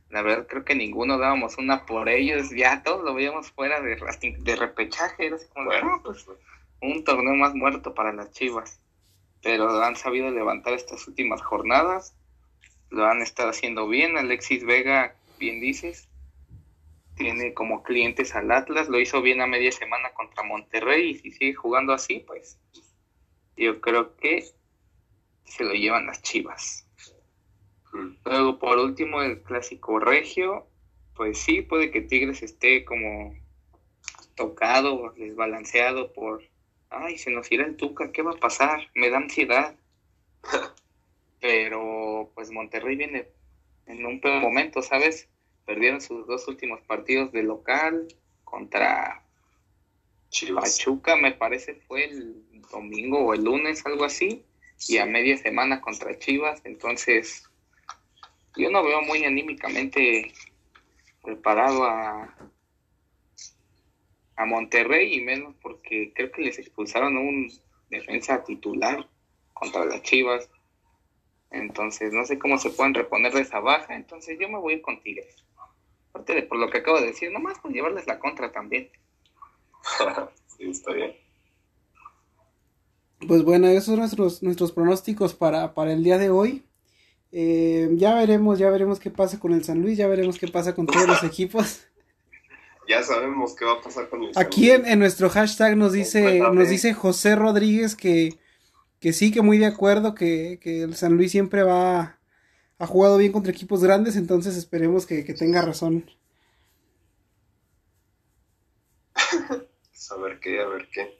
la 0.08 0.22
verdad 0.22 0.46
creo 0.46 0.64
que 0.64 0.76
ninguno 0.76 1.18
dábamos 1.18 1.58
una 1.58 1.84
por 1.84 2.08
ellos, 2.08 2.50
ya 2.50 2.84
todos 2.84 3.02
lo 3.02 3.12
veíamos 3.12 3.50
fuera 3.50 3.80
de, 3.80 3.96
de 4.38 4.54
repechaje, 4.56 5.26
era 5.26 5.36
como, 5.52 5.68
pues, 6.04 6.26
un 6.80 7.02
torneo 7.02 7.34
más 7.34 7.52
muerto 7.56 7.92
para 7.92 8.12
las 8.12 8.30
Chivas, 8.30 8.80
pero 9.42 9.82
han 9.82 9.96
sabido 9.96 10.30
levantar 10.30 10.74
estas 10.74 11.08
últimas 11.08 11.42
jornadas, 11.42 12.14
lo 12.90 13.04
han 13.04 13.20
estado 13.20 13.50
haciendo 13.50 13.88
bien, 13.88 14.16
Alexis 14.16 14.64
Vega, 14.64 15.16
bien 15.40 15.58
dices, 15.58 16.08
tiene 17.16 17.52
como 17.52 17.82
clientes 17.82 18.36
al 18.36 18.52
Atlas, 18.52 18.88
lo 18.88 19.00
hizo 19.00 19.20
bien 19.22 19.40
a 19.40 19.48
media 19.48 19.72
semana 19.72 20.10
contra 20.14 20.44
Monterrey 20.44 21.10
y 21.10 21.14
si 21.16 21.32
sigue 21.32 21.54
jugando 21.54 21.92
así, 21.92 22.20
pues 22.24 22.56
yo 23.60 23.80
creo 23.80 24.16
que 24.16 24.44
se 25.44 25.64
lo 25.64 25.72
llevan 25.74 26.06
las 26.06 26.22
Chivas. 26.22 26.86
Luego, 28.24 28.58
por 28.58 28.78
último, 28.78 29.20
el 29.22 29.42
clásico 29.42 29.98
regio, 29.98 30.66
pues 31.14 31.38
sí, 31.38 31.60
puede 31.62 31.90
que 31.90 32.00
Tigres 32.00 32.42
esté 32.42 32.84
como 32.84 33.34
tocado, 34.36 35.12
desbalanceado 35.16 36.12
por, 36.12 36.42
ay, 36.88 37.18
se 37.18 37.30
nos 37.30 37.50
irá 37.52 37.66
el 37.66 37.76
Tuca, 37.76 38.12
¿qué 38.12 38.22
va 38.22 38.32
a 38.32 38.40
pasar? 38.40 38.88
Me 38.94 39.10
da 39.10 39.18
ansiedad. 39.18 39.76
Pero, 41.40 42.30
pues 42.34 42.50
Monterrey 42.50 42.96
viene 42.96 43.28
en 43.86 44.06
un 44.06 44.20
peor 44.20 44.40
momento, 44.40 44.82
¿sabes? 44.82 45.28
Perdieron 45.66 46.00
sus 46.00 46.26
dos 46.26 46.46
últimos 46.48 46.80
partidos 46.82 47.32
de 47.32 47.42
local 47.42 48.08
contra 48.44 49.24
Pachuca, 50.54 51.16
me 51.16 51.32
parece, 51.32 51.74
fue 51.86 52.04
el 52.04 52.42
domingo 52.70 53.18
o 53.18 53.34
el 53.34 53.44
lunes, 53.44 53.84
algo 53.84 54.04
así, 54.04 54.44
y 54.88 54.98
a 54.98 55.06
media 55.06 55.36
semana 55.36 55.80
contra 55.80 56.18
Chivas, 56.18 56.60
entonces 56.64 57.50
yo 58.56 58.70
no 58.70 58.82
veo 58.82 59.02
muy 59.02 59.24
anímicamente 59.24 60.32
preparado 61.22 61.84
a, 61.84 62.34
a 64.36 64.44
Monterrey 64.46 65.14
y 65.14 65.20
menos 65.20 65.54
porque 65.60 66.12
creo 66.14 66.32
que 66.32 66.42
les 66.42 66.58
expulsaron 66.58 67.16
a 67.16 67.20
un 67.20 67.52
defensa 67.90 68.42
titular 68.42 69.06
contra 69.52 69.84
las 69.84 70.02
Chivas. 70.02 70.48
Entonces 71.50 72.12
no 72.12 72.24
sé 72.24 72.38
cómo 72.38 72.58
se 72.58 72.70
pueden 72.70 72.94
reponer 72.94 73.32
de 73.32 73.42
esa 73.42 73.60
baja. 73.60 73.94
Entonces 73.94 74.38
yo 74.38 74.48
me 74.48 74.58
voy 74.58 74.74
a 74.74 74.76
ir 74.76 74.82
con 74.82 75.02
Tigres. 75.02 75.36
Aparte 76.10 76.34
de 76.34 76.42
por 76.42 76.58
lo 76.58 76.70
que 76.70 76.78
acabo 76.78 77.00
de 77.00 77.08
decir, 77.08 77.30
nomás 77.30 77.58
con 77.58 77.72
llevarles 77.72 78.06
la 78.06 78.18
contra 78.18 78.50
también. 78.50 78.90
sí, 80.56 80.70
está 80.70 80.92
bien. 80.92 81.14
Pues 83.26 83.42
bueno, 83.44 83.68
esos 83.68 83.84
son 83.84 83.98
nuestros, 83.98 84.42
nuestros 84.42 84.72
pronósticos 84.72 85.34
para, 85.34 85.74
para 85.74 85.92
el 85.92 86.02
día 86.02 86.18
de 86.18 86.30
hoy. 86.30 86.64
Eh, 87.32 87.90
ya 87.92 88.14
veremos, 88.14 88.58
ya 88.58 88.70
veremos 88.70 88.98
qué 88.98 89.10
pasa 89.10 89.38
con 89.38 89.52
el 89.52 89.62
San 89.62 89.82
Luis, 89.82 89.98
ya 89.98 90.08
veremos 90.08 90.38
qué 90.38 90.48
pasa 90.48 90.74
con 90.74 90.86
todos 90.86 91.06
los 91.06 91.22
equipos. 91.24 91.82
Ya 92.88 93.02
sabemos 93.02 93.54
qué 93.54 93.64
va 93.64 93.74
a 93.74 93.80
pasar 93.80 94.08
con 94.08 94.22
el 94.22 94.30
Aquí 94.36 94.68
San 94.68 94.78
Luis. 94.78 94.86
En, 94.86 94.92
en, 94.92 94.98
nuestro 94.98 95.28
hashtag 95.28 95.76
nos 95.76 95.92
dice, 95.92 96.40
nos 96.40 96.68
dice 96.68 96.94
José 96.94 97.36
Rodríguez 97.36 97.94
que, 97.94 98.38
que 98.98 99.12
sí, 99.12 99.30
que 99.30 99.42
muy 99.42 99.58
de 99.58 99.66
acuerdo, 99.66 100.14
que, 100.14 100.58
que 100.60 100.82
el 100.82 100.96
San 100.96 101.16
Luis 101.16 101.30
siempre 101.30 101.62
va, 101.62 102.18
ha 102.78 102.86
jugado 102.86 103.18
bien 103.18 103.32
contra 103.32 103.52
equipos 103.52 103.84
grandes, 103.84 104.16
entonces 104.16 104.56
esperemos 104.56 105.06
que, 105.06 105.24
que 105.24 105.34
tenga 105.34 105.62
razón. 105.62 106.10
a 110.12 110.16
ver 110.16 110.40
qué, 110.40 110.60
a 110.60 110.66
ver 110.66 110.88
qué. 110.92 111.18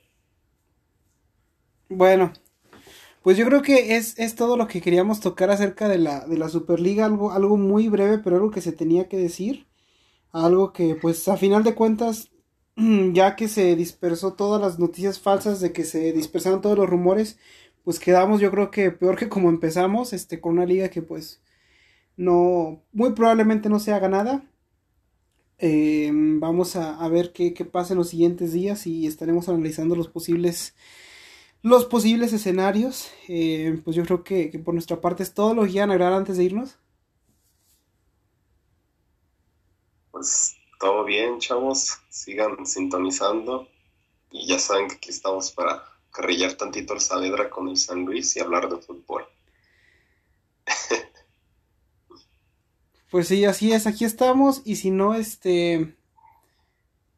Bueno, 1.88 2.32
pues 3.22 3.36
yo 3.38 3.46
creo 3.46 3.62
que 3.62 3.96
es, 3.96 4.18
es 4.18 4.34
todo 4.36 4.56
lo 4.56 4.68
que 4.68 4.80
queríamos 4.82 5.20
tocar 5.20 5.50
acerca 5.50 5.88
de 5.88 5.98
la, 5.98 6.26
de 6.26 6.38
la 6.38 6.48
Superliga, 6.48 7.06
algo, 7.06 7.32
algo 7.32 7.56
muy 7.56 7.88
breve, 7.88 8.18
pero 8.18 8.36
algo 8.36 8.50
que 8.50 8.60
se 8.62 8.72
tenía 8.72 9.08
que 9.08 9.18
decir, 9.18 9.66
algo 10.32 10.72
que 10.72 10.96
pues 10.96 11.28
a 11.28 11.36
final 11.36 11.64
de 11.64 11.74
cuentas, 11.76 12.30
ya 13.12 13.36
que 13.36 13.48
se 13.48 13.76
dispersó 13.76 14.34
todas 14.34 14.60
las 14.62 14.78
noticias 14.78 15.20
falsas 15.20 15.60
de 15.60 15.72
que 15.72 15.84
se 15.84 16.12
dispersaron 16.12 16.62
todos 16.62 16.78
los 16.78 16.90
rumores, 16.90 17.38
pues 17.84 18.00
quedamos 18.00 18.40
yo 18.40 18.50
creo 18.50 18.70
que 18.70 18.90
peor 18.92 19.16
que 19.18 19.28
como 19.30 19.50
empezamos, 19.50 20.12
este, 20.14 20.40
con 20.40 20.54
una 20.54 20.66
liga 20.66 20.90
que 20.90 21.02
pues 21.02 21.42
no, 22.16 22.84
muy 22.92 23.12
probablemente 23.14 23.68
no 23.68 23.80
se 23.80 23.92
haga 23.92 24.08
nada. 24.08 24.44
Eh, 25.60 26.10
vamos 26.12 26.76
a, 26.76 26.98
a 26.98 27.08
ver 27.08 27.32
qué, 27.32 27.54
qué 27.54 27.64
pasa 27.64 27.92
en 27.92 27.98
los 27.98 28.08
siguientes 28.08 28.52
días 28.52 28.86
y 28.86 29.06
estaremos 29.06 29.48
analizando 29.48 29.94
los 29.94 30.08
posibles 30.08 30.74
los 31.62 31.84
posibles 31.84 32.32
escenarios. 32.32 33.10
Eh, 33.28 33.80
pues 33.84 33.96
yo 33.96 34.04
creo 34.04 34.24
que, 34.24 34.50
por 34.64 34.74
nuestra 34.74 35.00
parte 35.00 35.22
es 35.22 35.34
todo 35.34 35.54
lo 35.54 35.64
que 35.64 35.70
quieran 35.70 35.90
agregar 35.90 36.12
antes 36.12 36.36
de 36.36 36.44
irnos. 36.44 36.78
Pues 40.10 40.56
todo 40.78 41.04
bien, 41.04 41.38
chavos. 41.38 41.98
Sigan 42.08 42.64
sintonizando. 42.66 43.68
Y 44.30 44.46
ya 44.46 44.58
saben 44.58 44.88
que 44.88 44.94
aquí 44.96 45.10
estamos 45.10 45.50
para 45.52 45.84
carrillar 46.12 46.54
tantito 46.54 46.94
el 46.94 47.00
Saavedra 47.00 47.50
con 47.50 47.68
el 47.68 47.76
San 47.76 48.04
Luis 48.04 48.36
y 48.36 48.40
hablar 48.40 48.68
de 48.68 48.78
fútbol. 48.78 49.26
Pues 53.10 53.28
sí, 53.28 53.44
así 53.44 53.72
es. 53.72 53.86
Aquí 53.86 54.04
estamos. 54.04 54.62
Y 54.64 54.76
si 54.76 54.90
no, 54.90 55.14
este 55.14 55.94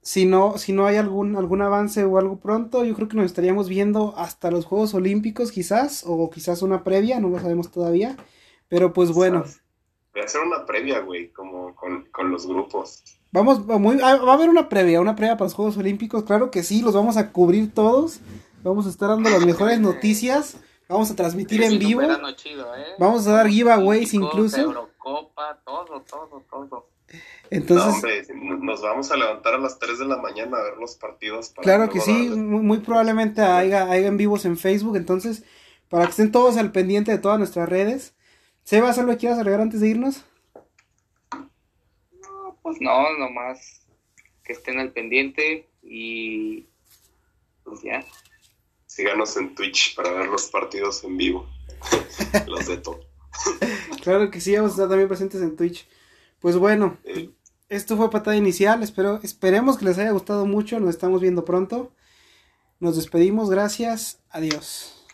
si 0.03 0.27
no, 0.27 0.59
si 0.59 0.73
no 0.73 0.87
hay 0.87 0.97
algún, 0.97 1.37
algún 1.37 1.63
avance 1.63 2.05
o 2.05 2.19
algo 2.19 2.39
pronto, 2.41 2.85
yo 2.85 2.95
creo 2.95 3.09
que 3.09 3.17
nos 3.17 3.27
estaríamos 3.27 3.69
viendo 3.69 4.15
hasta 4.17 4.51
los 4.51 4.67
Juegos 4.67 4.95
Olímpicos 4.95 5.53
quizás, 5.53 6.03
o 6.05 6.29
quizás 6.29 6.63
una 6.63 6.83
previa, 6.83 7.21
no 7.21 7.29
lo 7.29 7.39
sabemos 7.39 7.71
todavía, 7.71 8.17
pero 8.69 8.93
pues 8.93 9.13
bueno. 9.13 9.45
Voy 10.13 10.23
a 10.23 10.25
hacer 10.25 10.41
una 10.43 10.67
previa, 10.67 10.99
güey, 11.01 11.31
como 11.31 11.75
con, 11.77 12.31
los 12.31 12.47
grupos. 12.47 13.05
Vamos, 13.31 13.65
muy, 13.65 13.99
ah, 14.03 14.17
va 14.17 14.33
a 14.33 14.35
haber 14.35 14.51
una 14.51 14.69
previa, 14.69 15.01
una 15.01 15.15
previa 15.15 15.37
para 15.37 15.47
los 15.47 15.55
Juegos 15.55 15.77
Olímpicos, 15.77 16.25
claro 16.25 16.51
que 16.51 16.65
sí, 16.65 16.83
los 16.83 16.95
vamos 16.95 17.17
a 17.17 17.31
cubrir 17.31 17.73
todos, 17.73 18.21
vamos 18.65 18.87
a 18.87 18.91
estar 18.91 19.09
dando 19.09 19.31
las 19.31 19.47
mejores 19.47 19.79
noticias, 19.79 20.57
vamos 20.89 21.13
a 21.13 21.17
transmitir 21.17 21.63
en 21.63 21.79
vivo, 21.79 22.03
¿eh? 22.03 22.19
vamos 22.99 23.27
a 23.29 23.33
dar 23.33 23.49
giveaways 23.49 24.13
incluso. 24.15 24.91
Eurocopa, 25.05 25.61
todo, 25.65 26.01
todo, 26.03 26.45
todo. 26.51 26.89
Entonces, 27.51 28.29
nos 28.35 28.81
vamos 28.81 29.11
a 29.11 29.17
levantar 29.17 29.55
a 29.55 29.59
las 29.59 29.79
3 29.79 29.99
de 29.99 30.07
la 30.07 30.17
mañana 30.17 30.57
a 30.57 30.63
ver 30.63 30.77
los 30.79 30.95
partidos. 30.95 31.51
claro 31.51 31.91
que 31.91 32.01
sí, 32.01 32.31
muy, 32.31 32.79
probablemente 32.79 33.43
haya, 33.43 33.95
en 33.97 34.17
vivos 34.17 34.45
en 34.45 34.57
Facebook, 34.57 34.97
entonces, 34.97 35.45
para 35.89 36.05
que 36.05 36.11
estén 36.11 36.33
todos 36.33 36.57
al 36.57 36.73
pendiente 36.73 37.11
de 37.11 37.19
todas 37.19 37.39
nuestras 37.39 37.69
redes. 37.69 38.15
Sebas, 38.65 38.99
¿algo 38.99 39.17
quieras 39.17 39.39
agregar 39.39 39.61
antes 39.61 39.81
de 39.81 39.89
irnos? 39.89 40.25
No, 41.33 42.57
pues 42.63 42.79
no, 42.81 43.19
nomás 43.19 43.81
que 44.45 44.53
estén 44.53 44.79
al 44.79 44.93
pendiente 44.93 45.69
y 45.83 46.67
pues 47.65 47.83
ya. 47.83 48.05
Síganos 48.87 49.37
en 49.37 49.55
Twitch 49.55 49.95
para 49.95 50.13
ver 50.13 50.29
los 50.29 50.49
partidos 50.51 51.03
en 51.05 51.17
vivo. 51.17 51.47
los 52.47 52.67
de 52.67 52.77
todo. 52.77 53.12
Claro 54.03 54.31
que 54.31 54.41
sí, 54.41 54.55
vamos 54.57 54.73
a 54.73 54.75
estar 54.75 54.89
también 54.89 55.09
presentes 55.09 55.41
en 55.43 55.57
Twitch. 55.57 55.89
Pues 56.41 56.57
bueno, 56.57 56.99
esto 57.69 57.97
fue 57.97 58.11
patada 58.11 58.37
inicial. 58.37 58.83
Espero, 58.83 59.21
esperemos 59.23 59.79
que 59.79 59.85
les 59.85 59.99
haya 59.99 60.11
gustado 60.11 60.45
mucho. 60.45 60.81
Nos 60.81 60.91
estamos 60.91 61.21
viendo 61.21 61.45
pronto. 61.45 61.93
Nos 62.81 62.97
despedimos. 62.97 63.49
Gracias. 63.49 64.19
Adiós. 64.31 65.05